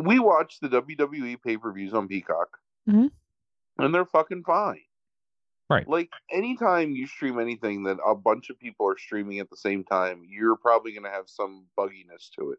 [0.03, 3.11] We watch the WWE pay per views on Peacock, Mhm.
[3.79, 4.84] and they're fucking fine.
[5.75, 5.89] Right.
[5.89, 9.83] Like anytime you stream anything that a bunch of people are streaming at the same
[9.83, 12.59] time, you're probably going to have some bugginess to it.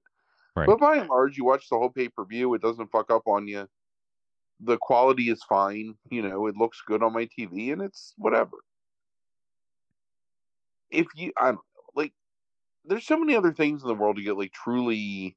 [0.56, 0.68] Right.
[0.68, 2.54] But by and large, you watch the whole pay per view.
[2.54, 3.68] It doesn't fuck up on you.
[4.62, 5.96] The quality is fine.
[6.10, 8.58] You know, it looks good on my TV, and it's whatever.
[10.92, 11.62] If you, I don't know,
[11.94, 12.14] like,
[12.86, 15.36] there's so many other things in the world to get like truly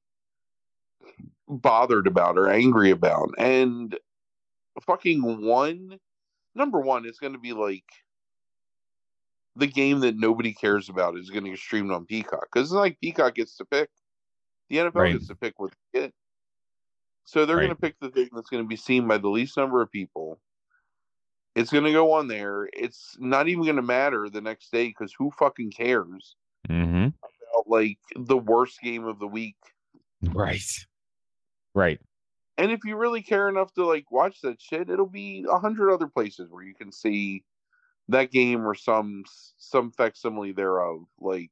[1.48, 3.98] bothered about or angry about, and
[4.86, 5.98] fucking one,
[6.58, 7.84] number one, is going to be like
[9.56, 12.74] the game that nobody cares about is going to get streamed on Peacock because it's
[12.74, 13.90] like Peacock gets to pick.
[14.68, 15.12] The NFL Right.
[15.12, 16.14] gets to pick what they get.
[17.24, 19.56] So they're going to pick the thing that's going to be seen by the least
[19.56, 20.38] number of people.
[21.54, 22.68] It's going to go on there.
[22.72, 26.36] It's not even going to matter the next day because who fucking cares
[26.68, 27.06] mm-hmm.
[27.06, 29.56] about like the worst game of the week?
[30.22, 30.62] Right.
[31.74, 32.00] Right.
[32.58, 35.92] And if you really care enough to like watch that shit, it'll be a hundred
[35.92, 37.44] other places where you can see
[38.08, 39.24] that game or some
[39.58, 41.50] some facsimile thereof, like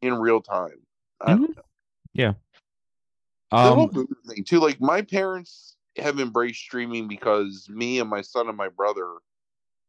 [0.00, 0.80] in real time.
[1.22, 1.56] Mhm.
[2.14, 2.34] Yeah.
[3.50, 4.60] the whole Um movie thing too.
[4.60, 9.14] Like my parents, have embraced streaming because me and my son and my brother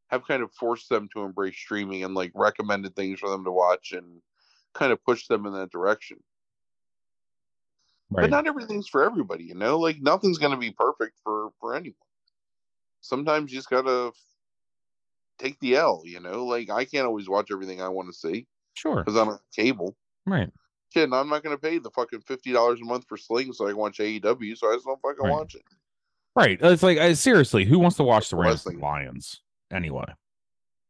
[0.08, 3.52] have kind of forced them to embrace streaming and like recommended things for them to
[3.52, 4.22] watch and
[4.74, 6.18] kind of pushed them in that direction.
[8.12, 8.24] Right.
[8.24, 9.78] But not everything's for everybody, you know.
[9.78, 11.96] Like nothing's going to be perfect for for anyone.
[13.02, 14.12] Sometimes you just gotta
[15.38, 16.46] take the L, you know.
[16.46, 19.04] Like I can't always watch everything I want to see sure.
[19.04, 19.96] because I'm on cable.
[20.26, 20.50] Right.
[20.92, 23.54] Shit, and I'm not going to pay the fucking fifty dollars a month for Sling
[23.54, 24.58] so I can watch AEW.
[24.58, 25.32] So I just don't fucking Right.
[25.32, 25.62] watch it.
[26.36, 26.58] Right.
[26.62, 29.42] It's like uh, seriously, who wants to watch the Rams and Lions
[29.72, 30.06] anyway?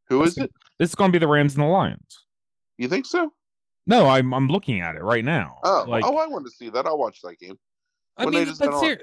[0.08, 0.52] Who is it?
[0.80, 2.26] It's going to be the Rams and the Lions.
[2.78, 3.34] You think so?
[3.90, 5.58] No, I'm I'm looking at it right now.
[5.64, 6.86] Oh, like oh, I want to see that.
[6.86, 7.58] I'll watch that game.
[8.16, 9.02] I when they mean, just but ser-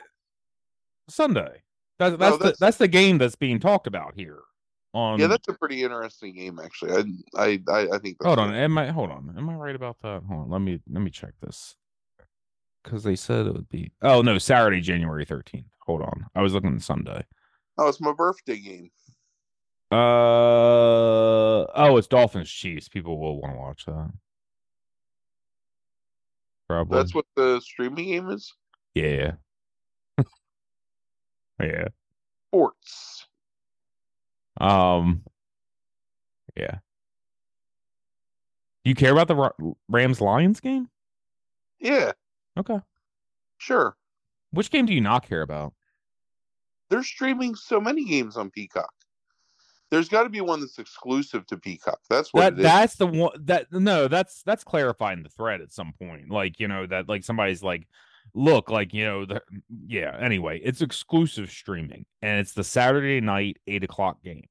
[1.10, 1.62] Sunday.
[1.98, 4.38] That's that's, the that's- the game that's being talked about here.
[4.94, 6.92] On yeah, that's a pretty interesting game, actually.
[6.92, 7.02] I
[7.36, 8.16] I I, I think.
[8.18, 8.58] That's hold on, good.
[8.58, 9.34] am I hold on?
[9.36, 10.22] Am I right about that?
[10.26, 11.74] Hold on, let me let me check this.
[12.82, 15.66] Because they said it would be oh no Saturday January thirteenth.
[15.86, 17.24] Hold on, I was looking at Sunday.
[17.76, 18.90] Oh, it's my birthday game.
[19.90, 19.96] Uh
[21.74, 22.88] oh, it's Dolphins Chiefs.
[22.88, 24.12] People will want to watch that.
[26.68, 26.98] Probably.
[26.98, 28.52] That's what the streaming game is.
[28.94, 29.32] yeah.
[31.60, 31.88] yeah.
[32.48, 33.26] Sports.
[34.60, 35.22] Um.
[36.56, 36.78] Yeah.
[38.84, 40.88] Do you care about the Rams Lions game?
[41.80, 42.12] Yeah,
[42.56, 42.80] Okay.
[43.58, 43.96] sure.
[44.52, 45.74] Which game do you not care about?
[46.88, 48.92] They're streaming so many games on Peacock.
[49.90, 52.00] There's got to be one that's exclusive to Peacock.
[52.10, 52.64] That's what That it is.
[52.64, 56.30] that's the one that no, that's that's clarifying the thread at some point.
[56.30, 57.86] Like, you know, that like somebody's like,
[58.34, 59.40] look, like, you know, the
[59.86, 64.48] yeah, anyway, it's exclusive streaming and it's the Saturday night eight o'clock game.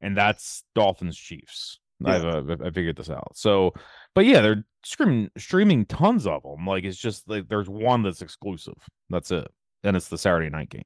[0.00, 1.78] And that's Dolphins Chiefs.
[2.04, 3.32] I've uh, I figured this out.
[3.36, 3.72] So,
[4.14, 6.66] but yeah, they're streaming streaming tons of them.
[6.66, 8.74] Like it's just like there's one that's exclusive.
[9.08, 9.48] That's it,
[9.82, 10.84] and it's the Saturday night game.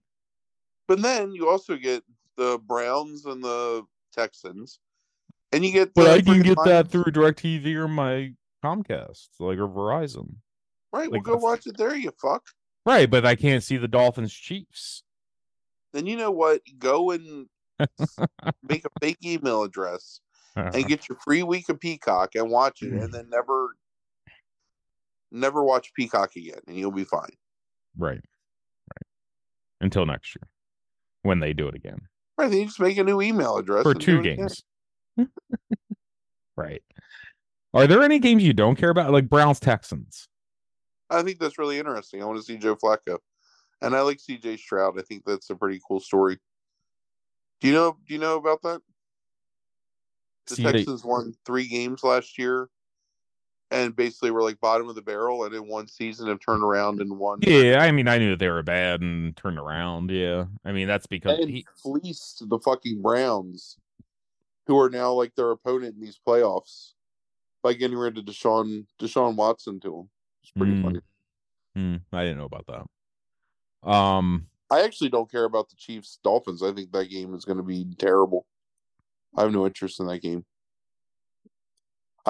[0.86, 2.04] But then you also get
[2.36, 4.78] the Browns and the Texans,
[5.52, 5.94] and you get.
[5.94, 10.36] But I can get that through Directv or my Comcast, like or Verizon.
[10.92, 11.94] Right, like well, go watch it there.
[11.94, 12.44] You fuck.
[12.84, 15.02] Right, but I can't see the Dolphins Chiefs.
[15.92, 16.62] Then you know what?
[16.78, 17.46] Go and
[18.68, 20.20] make a fake email address
[20.56, 20.70] uh-huh.
[20.74, 23.76] and get your free week of Peacock and watch it, and then never,
[25.30, 27.30] never watch Peacock again, and you'll be fine.
[27.96, 29.06] right, right.
[29.80, 30.48] Until next year,
[31.22, 32.00] when they do it again
[32.40, 34.62] Right, then you just make a new email address for two games.
[36.56, 36.82] right.
[37.74, 40.26] Are there any games you don't care about, like Browns Texans?
[41.10, 42.22] I think that's really interesting.
[42.22, 43.18] I want to see Joe Flacco,
[43.82, 44.56] and I like C.J.
[44.56, 44.98] Stroud.
[44.98, 46.38] I think that's a pretty cool story.
[47.60, 47.98] Do you know?
[48.08, 48.80] Do you know about that?
[50.46, 52.70] The Texans won three games last year,
[53.70, 57.00] and basically were like bottom of the barrel, and in one season have turned around
[57.00, 57.38] and won.
[57.42, 60.10] Yeah, I mean, I knew that they were bad and turned around.
[60.10, 63.78] Yeah, I mean that's because and he, fleeced the fucking Browns,
[64.66, 66.92] who are now like their opponent in these playoffs,
[67.62, 70.10] by getting rid of Deshaun Deshaun Watson to them.
[70.42, 70.82] It's pretty Mm.
[70.82, 71.00] funny.
[71.76, 73.88] Hmm, I didn't know about that.
[73.88, 76.62] Um, I actually don't care about the Chiefs Dolphins.
[76.62, 78.46] I think that game is going to be terrible.
[79.36, 80.44] I have no interest in that game.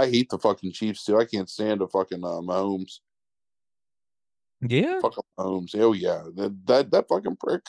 [0.00, 1.18] I hate the fucking Chiefs too.
[1.18, 3.00] I can't stand the fucking uh, Mahomes.
[4.62, 5.74] yeah, Fucking Mahomes.
[5.78, 7.62] Oh yeah, that that that fucking prick.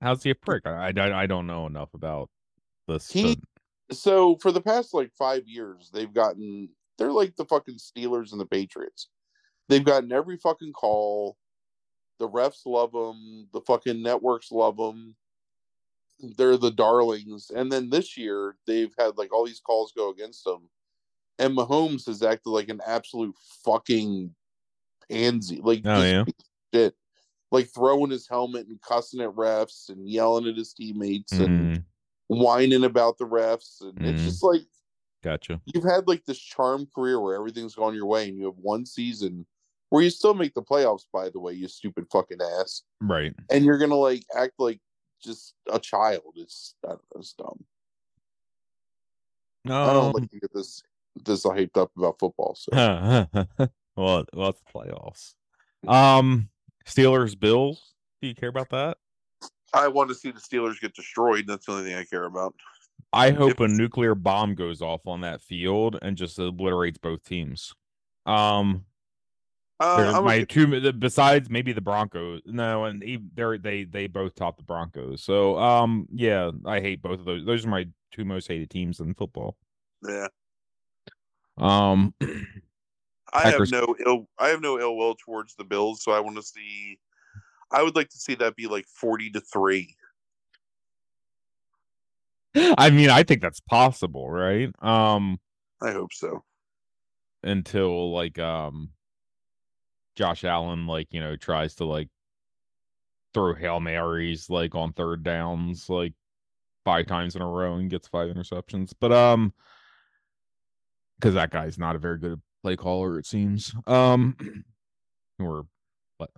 [0.00, 0.64] how's he a prick?
[0.66, 2.30] I, I, I don't know enough about
[2.86, 3.10] this.
[3.10, 3.42] He- to-
[3.90, 8.40] So for the past like five years, they've gotten they're like the fucking Steelers and
[8.40, 9.08] the Patriots.
[9.68, 11.36] They've gotten every fucking call.
[12.18, 13.48] The refs love them.
[13.52, 15.16] The fucking networks love them.
[16.36, 17.50] They're the darlings.
[17.52, 20.68] And then this year, they've had like all these calls go against them.
[21.42, 23.34] And Mahomes has acted like an absolute
[23.64, 24.32] fucking
[25.10, 25.60] pansy.
[25.62, 26.24] Like, Oh, yeah?
[26.72, 26.94] shit.
[27.50, 31.84] Like throwing his helmet and cussing at refs and yelling at his teammates and Mm,
[32.28, 33.80] whining about the refs.
[33.80, 34.24] And it's Mhm.
[34.24, 34.62] just like,
[35.22, 35.60] gotcha.
[35.66, 38.86] you've had like this charm career where everything's gone your way and you have one
[38.86, 39.44] season
[39.90, 43.34] where you still make the playoffs by the way you stupid fucking ass Right.
[43.50, 44.80] and you're gonna like act like
[45.22, 47.64] just a child it's I don't know, it's dumb
[49.64, 49.84] No.
[49.84, 50.82] i don't like to get this
[51.24, 52.70] this all hyped up about football so
[53.96, 55.34] well, well, it's the playoffs.
[55.86, 56.48] Um,
[56.86, 57.92] Steelers, Bills.
[58.20, 58.98] Do you care about that?
[59.74, 62.54] i want to see the steelers get destroyed that's the only thing i care about
[63.12, 67.74] I hope a nuclear bomb goes off on that field and just obliterates both teams.
[68.24, 68.86] Um,
[69.80, 72.40] uh, my two besides maybe the Broncos.
[72.46, 73.02] No, and
[73.34, 75.22] they're they they both top the Broncos.
[75.24, 77.44] So um yeah, I hate both of those.
[77.44, 79.56] Those are my two most hated teams in football.
[80.06, 80.28] yeah
[81.58, 82.14] Um
[83.34, 86.36] i have no ill i have no ill will towards the bills so i want
[86.36, 86.98] to see
[87.72, 89.96] I would like to see that be like forty to three.
[92.54, 94.70] I mean, I think that's possible, right?
[94.82, 95.40] Um,
[95.80, 96.44] I hope so.
[97.42, 98.90] until like um
[100.14, 102.08] Josh Allen like, you know, tries to like
[103.34, 106.12] throw Hail Marys like on third downs like
[106.84, 108.92] five times in a row and gets five interceptions.
[108.98, 109.52] But um
[111.22, 113.72] because that guy's not a very good play caller, it seems.
[113.86, 114.36] Um
[115.38, 115.66] or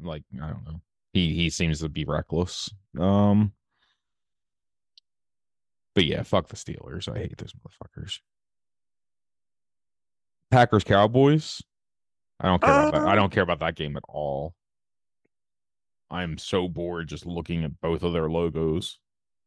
[0.01, 0.81] like I don't know.
[1.15, 2.69] He he seems to be reckless.
[3.01, 3.53] Um
[5.95, 7.09] but yeah, fuck the Steelers.
[7.09, 8.19] I hate those motherfuckers.
[10.51, 11.63] Packers Cowboys.
[12.41, 13.09] I don't care about that.
[13.09, 14.55] I Uh, don't care about that game at all.
[16.11, 18.99] I'm so bored just looking at both of their logos.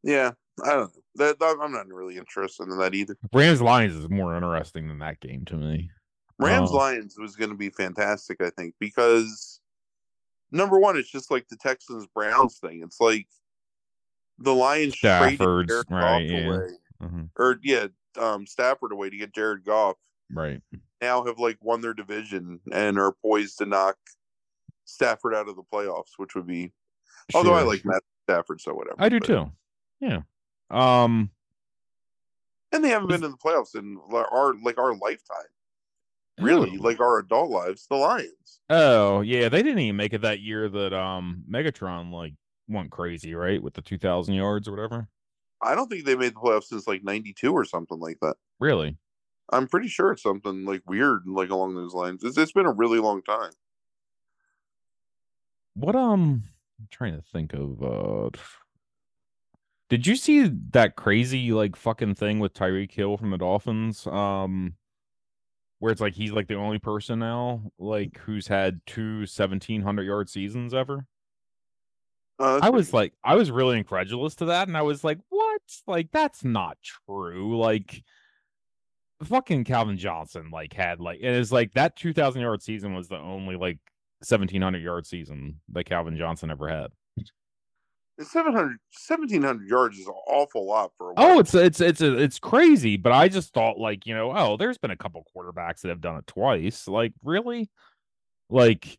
[0.04, 0.32] Yeah,
[0.64, 1.01] I don't know.
[1.16, 3.16] That, that- I'm not really interested in that either.
[3.34, 5.89] Rams Lions is more interesting than that game to me.
[6.39, 6.76] Rams Oh.
[6.78, 9.60] Lions was going to be fantastic, I think, because
[10.51, 12.82] number one, it's just like the Texans Browns thing.
[12.84, 13.28] It's like
[14.39, 16.47] the Lions traded Stafford's, Jared right, Goff yeah.
[16.47, 16.68] away,
[17.01, 17.88] Mhm, or yeah,
[18.20, 19.97] um, Stafford away to get Jared Goff.
[20.32, 20.62] Right.
[21.01, 23.97] Now have like won their division and are poised to knock
[24.86, 26.72] Stafford out of the playoffs, which would be.
[27.34, 28.95] Although I like Matt Stafford, so whatever.
[28.99, 29.51] I do but- too.
[30.01, 30.22] Yeah.
[30.70, 31.32] Um
[32.72, 35.38] and they haven't been in the playoffs in our like our lifetime.
[36.39, 38.59] Really, like our adult lives, the Lions.
[38.70, 42.34] Oh, yeah, they didn't even make it that year that um Megatron like
[42.68, 43.61] went crazy, right?
[43.61, 45.07] With the 2000 yards or whatever.
[45.61, 48.36] I don't think they made the playoffs since like '92 or something like that.
[48.59, 48.97] Really?
[49.51, 52.24] I'm pretty sure it's something like weird, like along those lines.
[52.24, 53.51] It's, it's been a really long time.
[55.74, 56.43] What um
[56.80, 58.38] I'm trying to think of uh
[59.90, 64.06] Did you see that crazy like fucking thing with Tyreek Hill from the Dolphins?
[64.08, 64.76] Um
[65.80, 70.30] where it's like he's like the only person now like who's had two 1700 yard
[70.30, 71.06] seasons ever.
[72.40, 75.62] Uh, I was like I was really incredulous to that and I was like, "What?
[75.88, 78.04] Like that's not true." Like
[79.24, 83.18] fucking Calvin Johnson like had like it is like that 2000 yard season was the
[83.18, 83.80] only like
[84.20, 86.92] 1700 yard season that Calvin Johnson ever had.
[88.18, 91.36] It's 700, 1700 yards is an awful lot for a while.
[91.36, 94.80] Oh, it's it's it's it's crazy, but I just thought like, you know, oh, there's
[94.80, 96.88] been a couple quarterbacks that have done it twice.
[96.88, 97.70] Like, really?
[98.49, 98.97] Like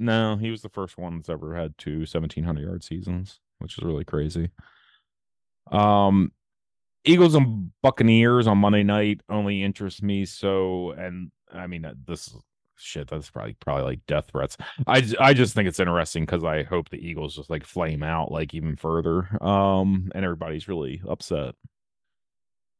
[0.00, 3.84] no, he was the first one that's ever had two 1700 yard seasons, which is
[3.84, 4.50] really crazy.
[5.70, 6.32] Um
[7.04, 12.36] Eagles and Buccaneers on Monday night only interest me so and I mean this is
[12.84, 14.56] shit that's probably probably like death threats.
[14.86, 18.30] I I just think it's interesting cuz I hope the Eagles just like flame out
[18.30, 19.42] like even further.
[19.42, 21.54] Um and everybody's really upset.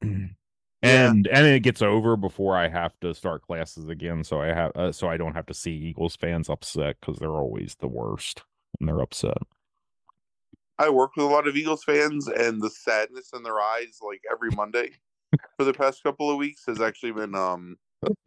[0.82, 1.08] Yeah.
[1.08, 4.72] And and it gets over before I have to start classes again so I have
[4.74, 8.42] uh, so I don't have to see Eagles fans upset cuz they're always the worst
[8.78, 9.38] when they're upset.
[10.78, 14.22] I work with a lot of Eagles fans, and the sadness in their eyes, like
[14.30, 14.90] every Monday
[15.56, 17.76] for the past couple of weeks, has actually been um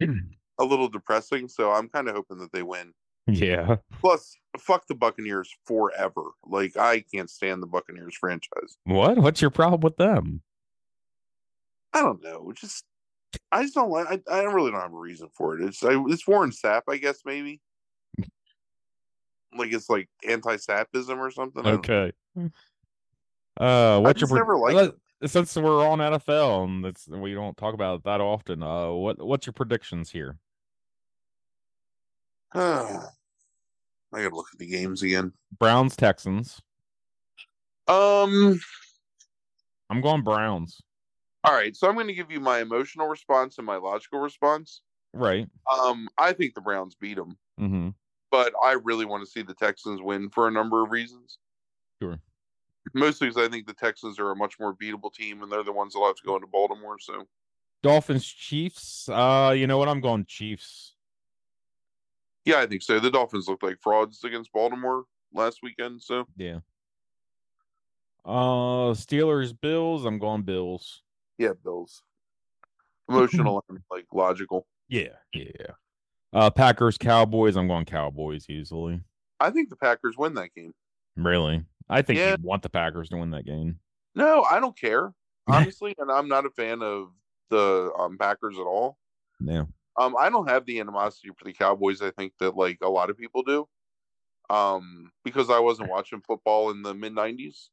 [0.58, 1.48] a little depressing.
[1.48, 2.92] So I'm kind of hoping that they win.
[3.26, 3.76] yeah.
[4.00, 6.22] Plus, fuck the Buccaneers forever.
[6.44, 8.76] Like I can't stand the Buccaneers franchise.
[8.84, 9.18] What?
[9.18, 10.42] What's your problem with them?
[11.92, 12.52] I don't know.
[12.54, 12.84] Just
[13.52, 14.06] I just don't like.
[14.08, 15.64] I, I don't really don't have a reason for it.
[15.64, 17.60] It's I, it's Warren Sapp, I guess maybe.
[19.56, 21.66] Like it's like anti-sapism or something.
[21.66, 22.12] Okay.
[23.58, 24.94] Uh, what's your never liked
[25.26, 28.62] since we're on NFL and it's we don't talk about it that often?
[28.62, 30.36] Uh, what what's your predictions here?
[32.54, 33.00] I
[34.12, 35.32] gotta look at the games again.
[35.58, 36.60] Browns Texans.
[37.86, 38.60] Um.
[39.90, 40.80] I'm going Browns.
[41.44, 44.82] All right, so I'm going to give you my emotional response and my logical response.
[45.14, 45.48] Right.
[45.72, 47.90] Um, I think the Browns beat them, Mm-hmm.
[48.30, 51.38] but I really want to see the Texans win for a number of reasons.
[52.02, 52.20] Sure.
[52.92, 55.72] Mostly because I think the Texans are a much more beatable team, and they're the
[55.72, 56.98] ones that will have to go into Baltimore.
[56.98, 57.26] So
[57.82, 59.08] Dolphins Chiefs.
[59.08, 59.88] Uh, you know what?
[59.88, 60.94] I'm going Chiefs.
[62.48, 62.98] Yeah, I think so.
[62.98, 66.02] The Dolphins looked like frauds against Baltimore last weekend.
[66.02, 66.58] So Yeah.
[68.24, 70.04] Uh, Steelers Bills.
[70.04, 71.02] I'm going Bills.
[71.38, 72.02] yeah, Bills.
[73.08, 74.66] Emotional and like logical.
[74.88, 75.16] Yeah.
[75.32, 75.72] Yeah.
[76.32, 77.56] Uh, Packers Cowboys.
[77.56, 79.00] I'm going Cowboys easily.
[79.40, 80.72] I think the Packers win that game.
[81.16, 81.64] Really.
[81.88, 82.36] I think Yeah.
[82.38, 83.78] you want the Packers to win that game.
[84.14, 85.12] No, I don't care
[85.46, 87.08] honestly, and I'm not a fan of
[87.50, 88.98] the um, Packers at all.
[89.40, 89.64] Yeah.
[89.98, 92.00] Um, I don't have the animosity for the Cowboys.
[92.02, 93.68] I think that like a lot of people do.
[94.50, 97.68] Um, because I wasn't watching football in the mid '90s,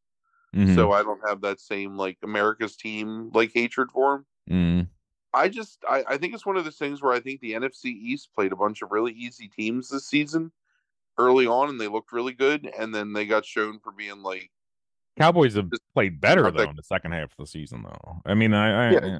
[0.53, 0.75] Mhm.
[0.75, 4.25] so I don't have that same like America's team like hatred for them.
[4.49, 4.89] Mhm.
[5.33, 7.85] I just I, I think it's one of those things where I think the NFC
[7.85, 10.51] East played a bunch of really easy teams this season,
[11.17, 14.51] early on and they looked really good, and then they got shown for being like
[15.17, 18.21] Cowboys have played better though in the second half of the season, though.
[18.25, 19.19] I mean, I, I, Yeah.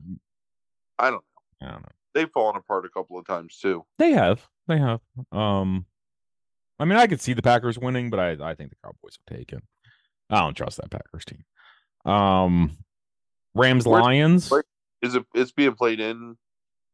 [0.99, 1.23] I don't
[1.61, 1.67] know.
[1.67, 1.91] I don't know.
[2.15, 3.85] They've fallen apart a couple of times too.
[3.99, 5.01] They have, they have.
[5.31, 5.85] Um,
[6.79, 9.37] I mean, I could see the Packers winning, but I, I think the Cowboys will
[9.37, 9.61] take it.
[10.31, 11.43] I don't trust that Packers team.
[12.11, 12.77] Um,
[13.53, 14.51] Rams Lions
[15.01, 15.25] Is it?
[15.35, 16.35] It's being played in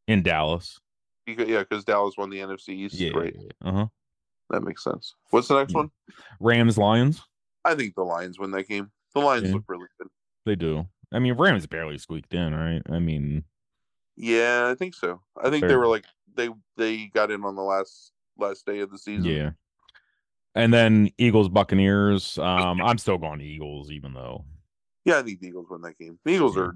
[0.06, 0.78] in Dallas.
[1.26, 2.94] because yeah, because Dallas won the NFC East.
[2.96, 3.86] Yeah, Right, uh huh.
[4.50, 5.14] that makes sense.
[5.30, 5.78] What's the next Yeah.
[5.78, 5.90] one?
[6.40, 7.22] Rams Lions.
[7.64, 8.90] I think the Lions win that game.
[9.14, 9.54] The Lions Yeah.
[9.54, 10.08] look really good.
[10.44, 10.86] They do.
[11.12, 12.82] I mean, Rams barely squeaked in, right?
[12.90, 13.44] I mean,
[14.16, 15.20] Yeah, I think so.
[15.42, 16.04] I think they were like
[16.34, 19.30] they they got in on the last last day of the season.
[19.30, 19.50] yeah.
[20.54, 22.36] And then Eagles Buccaneers.
[22.36, 24.44] Um, I'm still going to Eagles, even though
[25.04, 26.18] Yeah, I think the Eagles win that game.
[26.24, 26.62] The Eagles Yeah.
[26.62, 26.74] are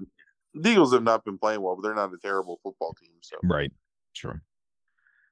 [0.55, 3.11] the Eagles have not been playing well, but they're not a terrible football team.
[3.21, 3.71] So Right.
[4.13, 4.41] Sure.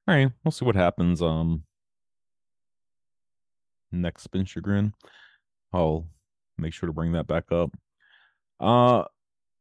[0.06, 0.30] All right.
[0.44, 1.20] We'll see what happens.
[1.20, 1.64] Um,
[3.90, 4.94] next spin chagrin.
[5.72, 6.06] I'll
[6.56, 7.70] make sure to bring that back up.
[8.60, 9.04] Uh,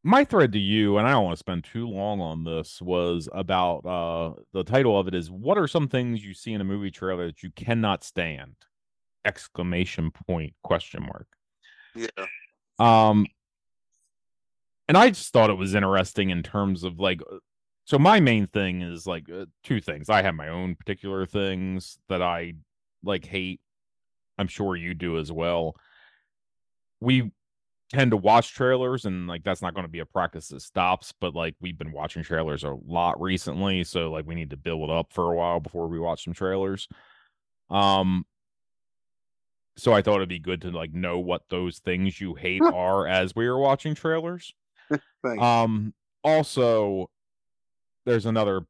[0.06, 3.28] my thread to you, and I don't want to spend too long on this, was
[3.34, 6.66] about uh the title of it is "What are some things you see in a
[6.66, 8.56] movie trailer that you cannot stand?"
[9.26, 11.28] Exclamation point question mark.
[11.96, 12.26] yeah,
[12.78, 13.26] Um,
[14.88, 17.38] and I just thought it was interesting in terms of like, uh,
[17.86, 20.10] so my main thing is like uh, two things.
[20.10, 22.54] I have my own particular things that I
[23.04, 23.60] like hate.
[24.38, 25.76] I'm sure you do as well.
[27.00, 27.32] We
[27.92, 31.14] tend to watch trailers, and like that's not going to be a practice that stops.
[31.20, 34.90] But like we've been watching trailers a lot recently, so like we need to build
[34.90, 36.88] up for a while before we watch some trailers.
[37.70, 38.26] Um,
[39.78, 43.08] so I thought it'd be good to like know what those things you hate are
[43.08, 44.54] as we are watching trailers.
[45.40, 45.92] Um
[46.24, 47.10] also
[48.06, 48.62] there's another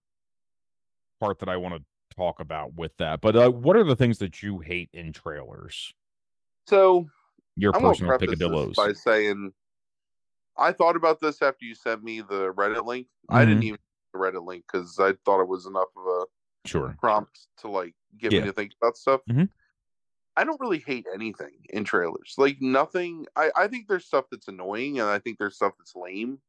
[1.20, 3.20] part that I want to talk about with that.
[3.20, 5.93] But uh, what are the things that you hate in trailers?
[6.68, 7.07] so
[7.57, 8.75] Your I'm personal picadillos.
[8.75, 9.53] by saying
[10.57, 13.07] I thought about this after you sent me the Reddit link.
[13.29, 13.65] I didn't Mhm.
[13.65, 13.79] even
[14.13, 16.25] the Reddit link because I thought it was enough of a
[16.65, 16.95] Sure.
[16.99, 18.41] prompt to like get Yeah.
[18.41, 19.21] me to think about stuff.
[19.29, 19.49] Mhm.
[20.37, 22.35] I don't really hate anything in trailers.
[22.37, 23.25] Like nothing.
[23.35, 26.41] I I think there's stuff that's annoying, and I think there's stuff that's lame.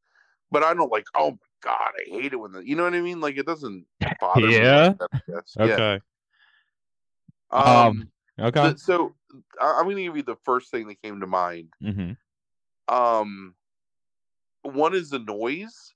[0.50, 1.06] But I don't like.
[1.14, 2.66] Oh my god, I hate it when the.
[2.66, 3.20] You know what I mean?
[3.20, 3.86] Like it doesn't
[4.20, 4.54] bother me.
[4.54, 4.94] Yeah?
[5.00, 5.56] I guess.
[5.58, 5.64] Yeah.
[5.64, 6.00] Okay.
[7.50, 7.66] Um.
[7.66, 8.74] Um, Okay.
[8.76, 9.14] so
[9.60, 11.68] I- I'm going to give you the first thing that came to mind.
[11.80, 12.12] hmm
[12.88, 13.54] Um.
[14.62, 15.94] One is the noise,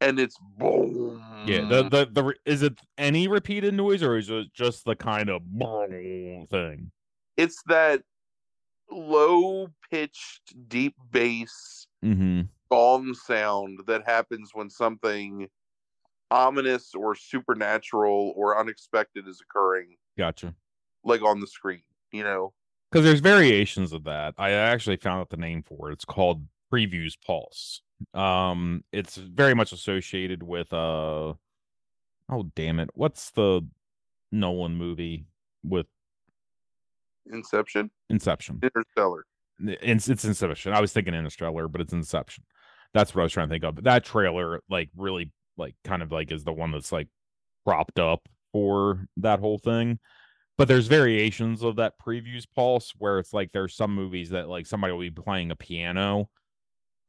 [0.00, 1.22] and it's boom.
[1.46, 1.68] Yeah.
[1.68, 5.42] The, the the is it any repeated noise or is it just the kind of
[5.44, 6.90] boom thing?
[7.36, 8.02] it's that
[8.90, 12.42] low pitched, deep bass Mm-hmm.
[12.70, 15.48] gong sound that happens when something
[16.30, 20.54] ominous or supernatural or unexpected is occurring, Gotcha.
[21.04, 21.82] Like on the screen.
[22.12, 22.52] You know,
[22.90, 24.34] because there's variations of that.
[24.38, 25.94] I actually found out the name for it.
[25.94, 27.82] It's called Previews Pulse.
[28.14, 31.34] Um, it's very much associated with uh,
[32.30, 33.62] oh damn it, what's the
[34.32, 35.26] Nolan movie
[35.62, 35.86] with
[37.30, 38.60] Inception, Inception?
[38.62, 39.24] Interstellar.
[39.60, 40.72] It's it's Inception.
[40.72, 42.44] I was thinking Interstellar, but it's Inception.
[42.92, 43.84] That's what I was trying to think of.
[43.84, 47.06] That trailer, like, really, like, kind of like is the one that's like
[47.64, 49.98] propped up for that whole thing.
[50.58, 54.66] But there's variations of that previews pulse where it's like there's some movies that like
[54.66, 56.28] somebody will be playing a piano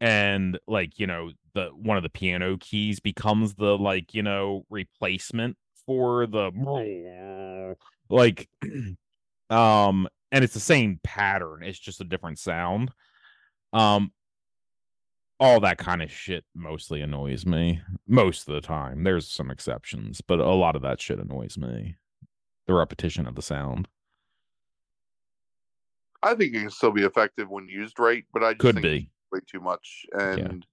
[0.02, 4.66] and like you know the one of the piano keys becomes the like you know
[4.70, 5.56] replacement
[5.86, 6.52] for the
[8.10, 8.50] like
[9.50, 12.92] um and it's the same pattern it's just a different sound.
[13.72, 14.12] Um
[15.40, 19.04] all that kind of shit mostly annoys me most of the time.
[19.04, 21.96] There's some exceptions but a lot of that shit annoys me
[22.68, 23.88] the repetition of the sound
[26.24, 28.86] I think it can still be effective when used right, but I just could think
[28.86, 30.66] it's be way too much, and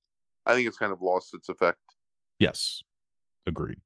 [0.44, 1.78] I think it's kind of lost its effect.
[2.38, 2.82] yes
[3.46, 3.80] agreed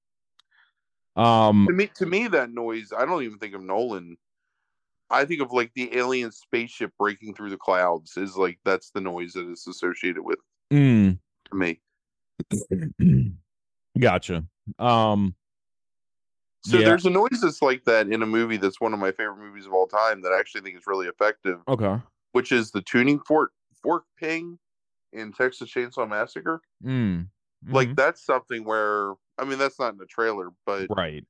[1.14, 2.92] um To me, to me, that noise.
[2.96, 4.16] I don't even think of Nolan.
[5.10, 8.16] I think of like the alien spaceship breaking through the clouds.
[8.16, 10.38] Is like that's the noise that is associated with
[10.72, 11.18] mm,
[11.50, 11.80] to me.
[13.98, 14.44] gotcha
[14.78, 15.34] um
[16.62, 16.82] So Yeah.
[16.82, 19.66] there's a noise that's like that in a movie that's one of my favorite movies
[19.66, 22.02] of all time that I actually think is really effective, okay
[22.32, 23.52] which is the tuning fork
[23.82, 24.58] fork ping
[25.12, 26.62] in Texas Chainsaw Massacre.
[26.82, 27.28] mm,
[27.70, 31.24] Like mhm, that's something where I mean that's not in the trailer, but right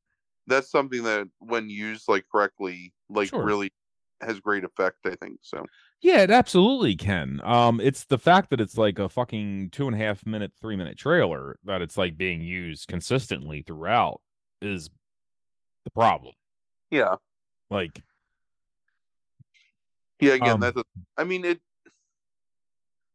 [0.49, 3.43] that's something that when used like correctly, like Sure.
[3.43, 3.73] really
[4.23, 4.99] has great effect.
[5.07, 5.67] I think so.
[6.01, 7.41] Yeah, it absolutely can.
[7.45, 10.75] Um, it's the fact that it's like a fucking two and a half minute, three
[10.77, 14.21] minute trailer that it's like being used consistently throughout
[14.61, 14.91] is
[15.85, 16.35] the problem.
[16.91, 17.17] Yeah,
[17.71, 18.03] Like,
[20.21, 20.85] Yeah, again, Um, that does,
[21.17, 21.61] I mean it.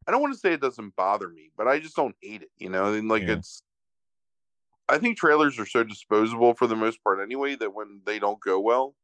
[0.08, 2.52] I don't want to say it doesn't bother me, but I just don't hate it.
[2.58, 3.34] You know, I mean, like Yeah.
[3.34, 3.62] it's.
[4.90, 8.40] I think trailers are so disposable for the most part anyway that when they don't
[8.40, 8.96] go well,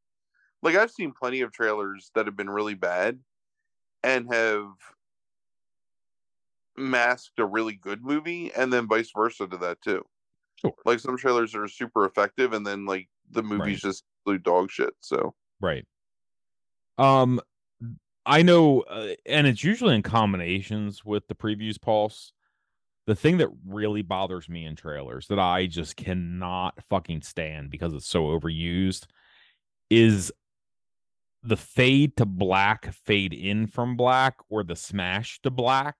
[0.62, 3.20] like I've seen plenty of trailers that have been really bad,
[4.02, 4.66] and have
[6.76, 10.04] masked a really good movie, and then vice versa to that too.
[10.56, 10.74] Sure.
[10.84, 14.94] Like some trailers are super effective, and then like the movie's just blue dog shit.
[15.00, 15.86] So Right.
[16.98, 17.40] Um,
[18.26, 22.32] I know, uh, and it's usually in combinations with the previews pulse.
[23.06, 27.92] The thing that really bothers me in trailers that I just cannot fucking stand because
[27.92, 29.06] it's so overused
[29.90, 30.32] is
[31.42, 35.96] the fade to black, fade in from black, or the smash to black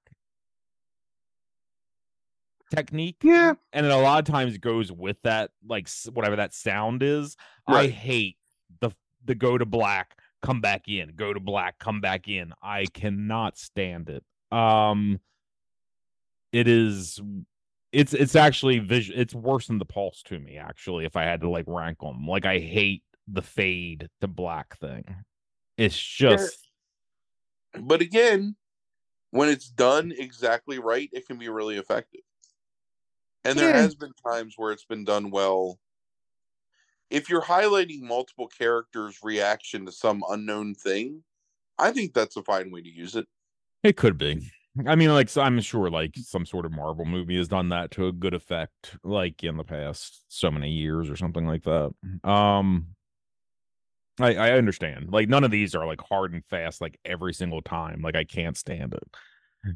[2.71, 3.17] technique.
[3.23, 7.37] yeah, and it a lot of times goes with that like whatever that sound is.
[7.67, 8.37] I hate
[8.81, 8.91] the
[9.25, 12.53] the go to black come back in go to black come back in.
[12.63, 14.25] I cannot stand it.
[14.57, 15.21] Um
[16.53, 17.21] it is
[17.93, 21.41] it's it's actually visual it's worse than the pulse to me actually if i had
[21.41, 25.05] to like rank them like i hate the fade to black thing.
[25.77, 26.59] It's just
[27.77, 28.55] but again,
[29.31, 32.21] when it's done exactly right, it can be really effective.
[33.45, 33.83] And there Yeah.
[33.83, 35.79] has been times where it's been done well.
[37.11, 41.23] If you're highlighting multiple characters' reaction to some unknown thing,
[41.79, 43.27] I think that's a fine way to use it.
[43.83, 44.51] It could be.
[44.87, 47.93] I mean, like so I'm sure like some sort of Marvel movie has done that
[47.93, 51.93] to a good effect, like in the past so many years or something like that.
[52.25, 52.89] Um
[54.19, 55.13] I, I understand.
[55.13, 58.01] Like none of these are like hard and fast like every single time.
[58.03, 59.05] Like I can't stand it.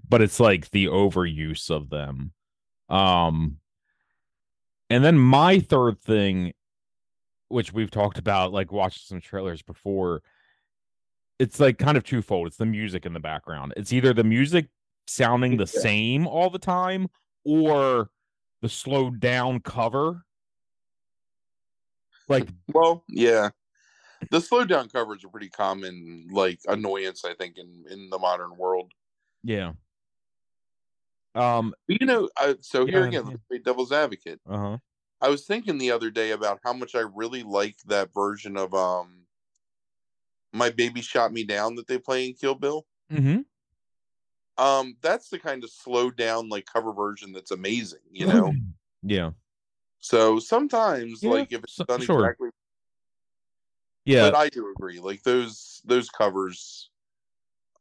[0.09, 2.33] But it's like the overuse of them.
[2.89, 3.59] Um
[4.91, 6.55] and then my third thing,
[7.49, 10.23] which we've talked about, like watching some trailers before,
[11.39, 12.47] it's like kind of twofold.
[12.47, 13.75] It's the music in the background.
[13.77, 14.69] It's either the music
[15.07, 15.81] sounding the Yeah.
[15.83, 17.09] same all the time
[17.45, 18.11] or
[18.63, 20.25] the slowed down cover.
[22.29, 23.51] Like, Well, yeah.
[24.31, 28.19] The slowed down cover is a pretty common like annoyance, I think, in in the
[28.19, 28.93] modern world.
[29.45, 29.73] yeah.
[31.39, 33.31] Um, you know, I, so here Yeah, again, yeah.
[33.31, 34.41] let's play devil's advocate.
[34.49, 34.79] uh-huh.
[35.21, 38.73] I was thinking the other day about how much I really like that version of
[38.75, 39.27] um
[40.53, 42.87] My Baby Shot Me Down that they play in Kill Bill.
[43.13, 43.41] Mm-hmm.
[44.65, 48.53] Um that's the kind of slowed down like cover version that's amazing, you know.
[49.03, 49.31] yeah.
[50.01, 52.21] so sometimes Yeah, like if it's done sure.
[52.25, 52.51] exactly
[54.05, 54.31] Yeah.
[54.31, 55.01] but I do agree.
[55.01, 56.91] Like those those covers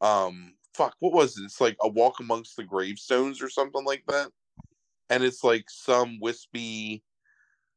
[0.01, 1.43] um fuck, what was it?
[1.43, 4.29] It's like a walk amongst the gravestones or something like that.
[5.09, 7.03] And it's like some wispy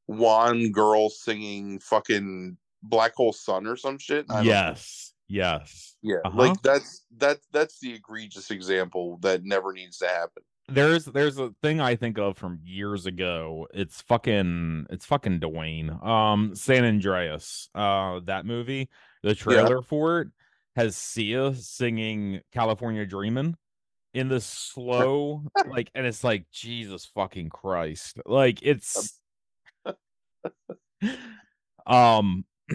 [0.06, 4.26] wan girl singing fucking Black Hole Sun or some shit.
[4.28, 4.42] Don't know.
[4.42, 5.12] yes.
[5.28, 5.96] Yes.
[6.02, 6.16] Yeah.
[6.24, 6.36] Uh-huh.
[6.36, 10.42] Like that's that's that's the egregious example that never needs to happen.
[10.68, 13.68] there's there's a thing I think of from years ago.
[13.72, 16.04] It's fucking it's fucking Dwayne.
[16.04, 17.68] Um San Andreas.
[17.76, 18.88] Uh that movie.
[19.22, 20.28] The trailer for it
[20.76, 23.56] has Sia singing California Dreamin'
[24.14, 28.18] in the slow like and it's like Jesus fucking Christ.
[28.26, 29.20] Like it's
[31.86, 32.44] um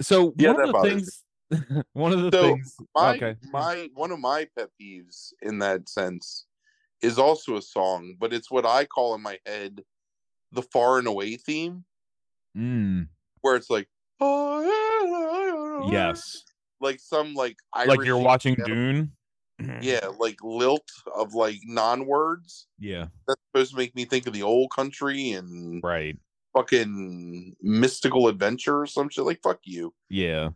[0.00, 3.36] so Yeah, one that of the bothers things one of the So, things My okay.
[3.52, 6.46] my one of my pet peeves in that sense
[7.02, 9.82] is also a song, but it's what I call in my head
[10.52, 11.84] the far and away theme,
[12.56, 13.08] mm,
[13.42, 13.88] where it's like
[15.90, 16.42] yes
[16.80, 19.12] like some like like you're Irish- watching Dune.
[19.80, 22.66] yeah, like lilt of like non words.
[22.78, 23.06] Yeah.
[23.26, 26.18] That's supposed to make me think of the old country and Right.
[26.54, 29.24] fucking mystical adventure or some shit.
[29.24, 29.94] Like fuck you.
[30.10, 30.50] Yeah.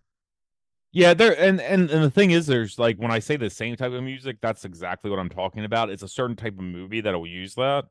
[0.92, 3.76] Yeah, there and, and and the thing is there's like when I say the same
[3.76, 5.88] type of music, that's exactly what I'm talking about.
[5.88, 7.86] It's a certain type of movie that'll use that.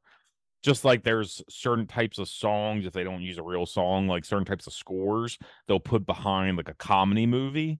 [0.61, 4.26] Just like there's certain types of songs, if they don't use a real song, like
[4.26, 5.38] certain types of scores,
[5.68, 7.80] they'll put behind like a comedy movie,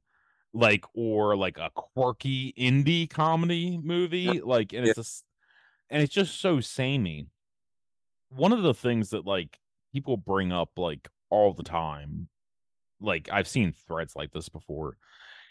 [0.54, 4.42] like or like a quirky indie comedy movie.
[4.42, 4.92] Like and Yeah.
[4.92, 5.26] it's just
[5.90, 7.28] and it's just so samey.
[8.30, 9.60] One of the things that like
[9.94, 12.28] people bring up like all the time
[13.02, 14.98] like I've seen threads like this before,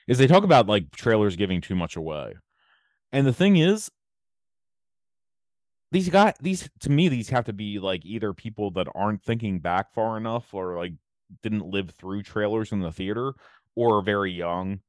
[0.08, 2.36] is they talk about like trailers giving too much away.
[3.12, 3.90] And the thing is,
[5.90, 9.58] these guys, these to me, these have to be like either people that aren't thinking
[9.58, 10.92] back far enough or like
[11.42, 13.32] didn't live through trailers in the theater
[13.74, 14.80] or are very young.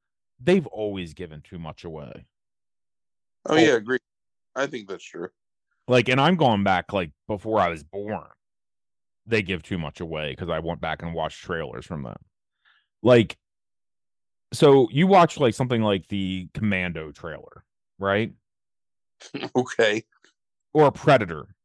[0.42, 2.26] They've always given too much away.
[3.46, 3.58] Oh, Oh.
[3.58, 4.00] yeah, agree.
[4.56, 5.30] I think that's true.
[5.88, 8.28] Like, and I'm going back like before I was born.
[9.26, 12.18] They give too much away because I went back and watched trailers from them.
[13.04, 13.38] Like,
[14.54, 17.64] so you watch like something like the Commando trailer,
[18.00, 18.34] right?
[19.56, 20.04] okay.
[20.74, 21.56] Or a Predator.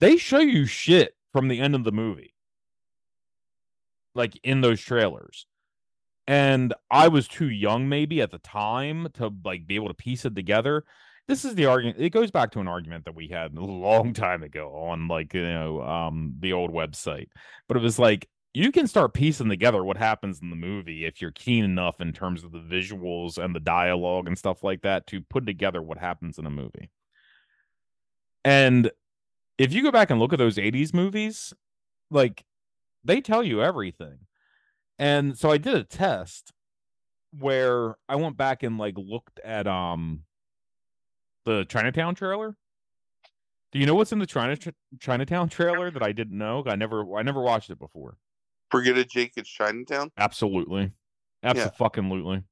[0.00, 2.34] They show you shit from the end of the movie.
[4.14, 5.46] Like in those trailers.
[6.26, 10.24] And I was too young maybe at the time to like be able to piece
[10.24, 10.84] it together.
[11.28, 12.00] This is the argument.
[12.00, 15.34] It goes back to an argument that we had a long time ago on like,
[15.34, 17.28] you know, um the old website.
[17.68, 21.22] But it was like you can start piecing together what happens in the movie if
[21.22, 25.06] you're keen enough in terms of the visuals and the dialogue and stuff like that
[25.06, 26.90] to put together what happens in a movie.
[28.44, 28.90] And
[29.58, 31.54] if you go back and look at those 80s movies,
[32.10, 32.44] like
[33.04, 34.26] they tell you everything.
[34.98, 36.52] And so I did a test
[37.38, 40.24] where I went back and like looked at um
[41.44, 42.56] the Chinatown trailer.
[43.72, 44.56] Do you know what's in the China
[45.00, 46.62] Chinatown trailer that I didn't know?
[46.66, 48.16] I never I never watched it before.
[48.70, 49.32] Forget it, Jake.
[49.36, 50.10] It's Chinatown.
[50.16, 50.92] Absolutely,
[51.42, 52.44] absolutely.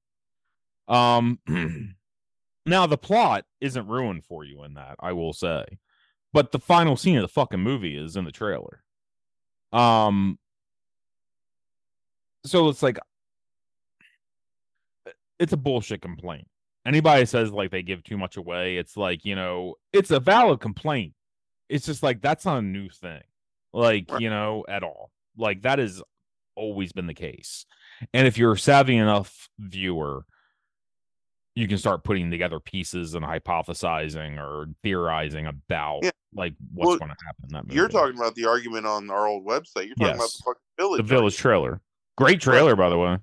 [0.89, 1.17] Yeah.
[1.17, 1.39] Um,
[2.67, 5.65] now the plot isn't ruined for you in that, I will say,
[6.33, 8.83] but the final scene of the fucking movie is in the trailer.
[9.73, 10.39] Um,
[12.45, 12.99] so it's like
[15.39, 16.47] it's a bullshit complaint.
[16.87, 20.61] Anybody says like they give too much away, it's like you know, it's a valid
[20.61, 21.15] complaint.
[21.69, 23.23] It's just like that's not a new thing,
[23.73, 24.21] like right.
[24.21, 25.11] you know, at all.
[25.37, 26.03] Like that has
[26.57, 27.65] always been the case.
[28.13, 30.25] And if you're a savvy enough viewer,
[31.55, 36.11] you can start putting together pieces and hypothesizing or theorizing about yeah.
[36.35, 37.75] like what's well, going to happen in that movie.
[37.75, 39.87] You're talking about the argument on our old website.
[39.87, 40.17] You're talking yes.
[40.17, 40.97] about the fucking village.
[40.99, 41.81] The village trailer.
[42.17, 43.19] Great trailer, by the way.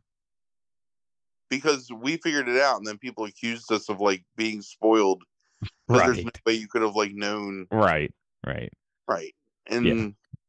[1.50, 5.24] Because we figured it out, and then people accused us of like being spoiled.
[5.88, 6.06] Right.
[6.08, 7.68] There's no way you could have like known.
[7.72, 8.14] Right.
[8.46, 8.72] Right.
[9.08, 9.34] Right.
[9.68, 10.08] And yeah.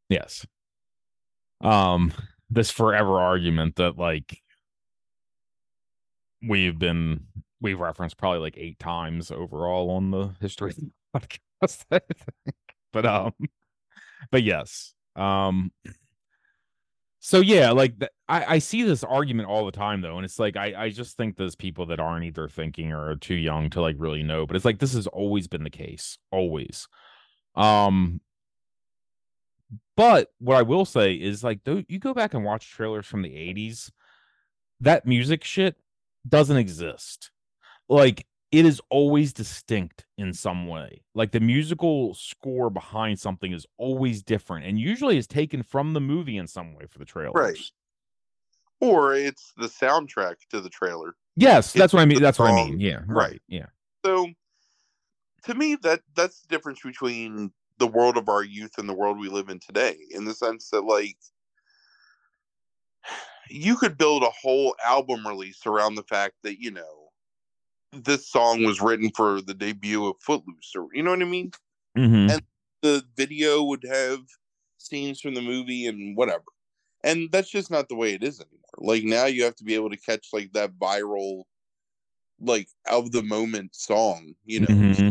[0.08, 0.46] yes.
[1.60, 2.12] Um,
[2.50, 4.42] this forever argument that like
[6.46, 7.26] we've been
[7.60, 10.74] we've referenced probably like eight times overall on the history
[11.16, 11.84] podcast.
[12.92, 13.32] but um,
[14.30, 14.94] but yes.
[15.16, 15.72] Um,
[17.20, 17.94] so yeah, like
[18.28, 21.16] I, I see this argument all the time though, and it's like I, I just
[21.16, 24.56] think there's people that aren't either thinking or too young to like really know, but
[24.56, 26.88] it's like this has always been the case, always.
[27.54, 28.20] Um,
[29.96, 33.22] but what I will say is like, though you go back and watch trailers from
[33.22, 33.90] the 80s,
[34.80, 35.76] that music shit
[36.26, 37.30] doesn't exist.
[37.88, 41.02] Like, it is always distinct in some way.
[41.14, 46.00] Like, the musical score behind something is always different and usually is taken from the
[46.00, 47.32] movie in some way for the trailer.
[47.32, 47.58] Right.
[48.80, 51.14] Or it's the soundtrack to the trailer.
[51.36, 52.20] Yes, it's that's what I mean.
[52.20, 52.54] That's song.
[52.54, 52.80] what I mean.
[52.80, 53.00] Yeah.
[53.06, 53.30] Right.
[53.30, 53.42] right.
[53.48, 53.66] Yeah.
[54.04, 54.28] So,
[55.44, 59.18] to me, that that's the difference between the world of our youth and the world
[59.18, 61.16] we live in today in the sense that like
[63.50, 66.97] you could build a whole album release around the fact that you know
[68.04, 71.50] this song was written for the debut of Footloose or you know what I mean
[71.96, 72.30] mm-hmm.
[72.30, 72.42] and
[72.82, 74.20] the video would have
[74.78, 76.44] scenes from the movie and whatever
[77.04, 79.74] and that's just not the way it is anymore like now you have to be
[79.74, 81.42] able to catch like that viral
[82.40, 85.10] like of the moment song you know mm-hmm.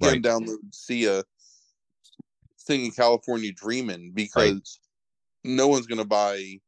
[0.00, 0.20] Right.
[0.20, 1.22] download Sia
[2.56, 4.60] singing California Dreaming because right.
[5.44, 6.60] no one's gonna buy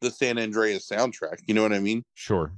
[0.00, 1.38] the San Andreas soundtrack.
[1.46, 2.04] You know what I mean?
[2.14, 2.52] Sure.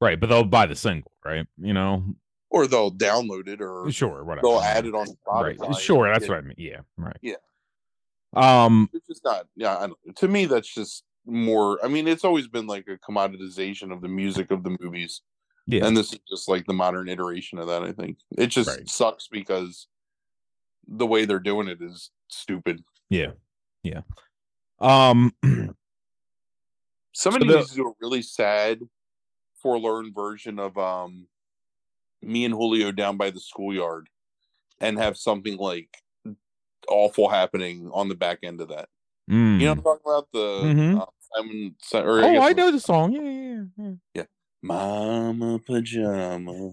[0.00, 1.46] Right, but they'll buy the single, right?
[1.58, 2.04] You know,
[2.50, 4.46] or they'll download it, or sure, whatever.
[4.46, 5.58] They'll add it on Spotify.
[5.58, 5.76] Right.
[5.76, 6.54] Sure, that's what I mean.
[6.58, 7.16] Yeah, right.
[7.22, 7.36] Yeah.
[8.34, 9.46] Um, it's just not.
[9.56, 9.86] Yeah,
[10.16, 11.78] to me, that's just more.
[11.84, 15.22] I mean, it's always been like a commoditization of the music of the movies.
[15.66, 17.82] Yeah, and this is just like the modern iteration of that.
[17.82, 18.88] I think it just right.
[18.88, 19.88] sucks because
[20.86, 22.84] the way they're doing it is stupid.
[23.10, 23.32] Yeah.
[23.82, 24.00] Yeah.
[24.80, 25.34] Um
[27.12, 28.80] somebody so the, needs to do a really sad
[29.62, 31.26] forlorn version of um
[32.22, 34.08] me and Julio down by the schoolyard
[34.80, 36.02] and have something like
[36.88, 38.88] awful happening on the back end of that.
[39.30, 39.60] Mm.
[39.60, 40.28] You know I'm talking about?
[40.32, 41.00] The mm-hmm.
[41.00, 43.12] uh, Simon, or oh, I, I know the song.
[43.12, 43.92] Yeah, yeah, yeah.
[44.14, 44.24] Yeah.
[44.62, 46.72] Mama pajama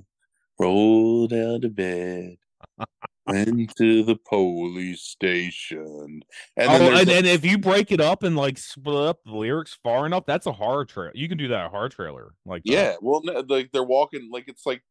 [0.60, 2.38] rolled out of bed
[3.26, 6.22] went to the police station.
[6.58, 9.78] And oh, and, and if you break it up and like split up the lyrics
[9.84, 11.12] far enough, that's a horror trailer.
[11.16, 12.92] You can do that a horror trailer, like yeah.
[12.92, 13.04] That.
[13.04, 14.84] Well, like they're walking, like it's like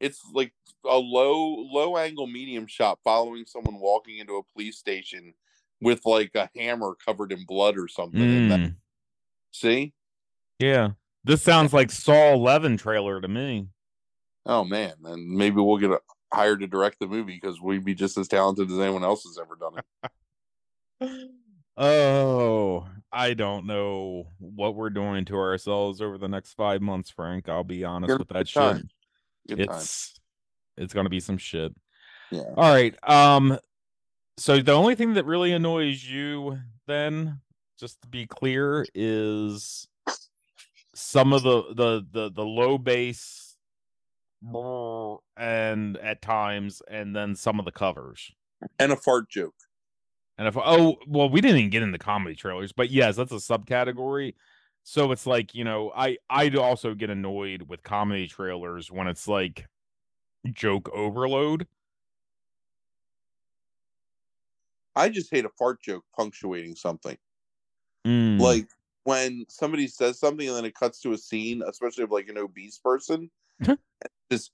[0.00, 0.52] it's like
[0.84, 5.34] a low low angle medium shot following someone walking into a police station
[5.80, 8.20] with like a hammer covered in blood or something.
[8.20, 8.48] Mm.
[8.48, 8.74] That,
[9.50, 9.92] see?
[10.58, 10.90] Yeah.
[11.24, 13.68] This sounds like Saw 11 trailer to me.
[14.46, 16.00] Oh man, and maybe we'll get a
[16.34, 19.38] hired to direct the movie because we'd be just as talented as anyone else has
[19.38, 21.30] ever done it.
[21.76, 27.48] Oh, I don't know what we're doing to ourselves over the next five months, Frank.
[27.48, 28.62] I'll be honest with that good shit.
[28.62, 28.88] time.
[29.48, 29.76] Good time.
[29.78, 30.14] It's
[30.76, 31.74] it's gonna be some shit.
[32.30, 32.42] Yeah.
[32.56, 32.94] All right.
[33.08, 33.58] Um
[34.36, 37.40] so the only thing that really annoys you then,
[37.78, 39.88] just to be clear, is
[40.94, 43.43] some of the the the, the low bass
[45.36, 48.32] and at times and then some of the covers.
[48.78, 49.54] And a fart joke.
[50.36, 53.36] And if oh well, we didn't even get into comedy trailers, but yes, that's a
[53.36, 54.34] subcategory.
[54.82, 59.28] So it's like you know, I I'd also get annoyed with comedy trailers when it's
[59.28, 59.66] like
[60.52, 61.66] joke overload.
[64.96, 67.16] I just hate a fart joke punctuating something.
[68.06, 68.68] Mm, Like
[69.04, 72.38] when somebody says something and then it cuts to a scene, especially of like an
[72.38, 73.30] obese person,
[74.30, 74.50] just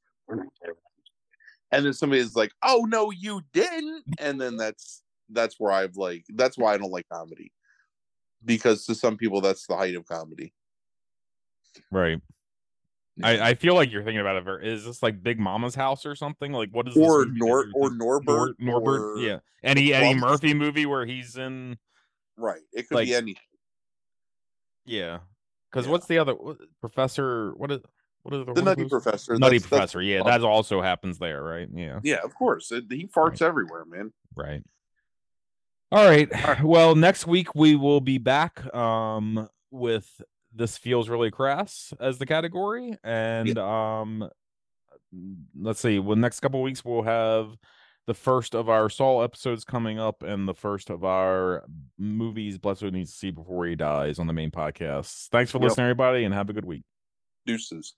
[1.72, 6.24] and then somebody's like, "Oh no, you didn't," and then that's that's where I've like
[6.31, 7.52] that's why I don't like comedy
[8.44, 10.52] because to some people that's the height of comedy.
[11.90, 12.20] right.
[13.22, 14.44] I, I feel like you're thinking about it.
[14.44, 16.52] Very, is this like Big Mama's house or something?
[16.52, 18.55] Like what is this or movie Nor or Norbit?
[18.59, 19.01] Nor- Norbit?
[19.01, 19.39] or- yeah.
[19.62, 21.77] Any Eddie Murphy movie where he's in
[22.39, 22.62] right.
[22.72, 23.43] It could Like- be anything.
[24.86, 25.18] yeah.
[25.70, 25.93] Because Yeah.
[25.93, 26.35] what's the other
[26.81, 27.52] Professor?
[27.56, 27.81] What is
[28.23, 29.33] what is the, The what is Nutty those- Professor.
[29.33, 30.03] Nutty that's- that's- Professor?
[30.03, 31.69] Yeah, that also happens there, right?
[31.73, 32.01] Yeah.
[32.03, 32.71] yeah, of course.
[32.73, 34.13] It, he farts everywhere, man.
[34.37, 34.63] Right.
[35.93, 36.29] All right.
[36.63, 40.21] Well, next week we will be back um with
[40.55, 44.29] this feels really crass as the category and um
[45.59, 45.99] let's see.
[45.99, 47.57] Well, next couple weeks we'll have
[48.07, 51.65] the first of our Saw episodes coming up and the first of our
[51.99, 55.29] movies Blessed Who needs to see before he dies on the main podcast.
[55.29, 55.63] Thanks for Yep.
[55.71, 56.83] listening everybody and have a good week.
[57.47, 57.95] Deuces.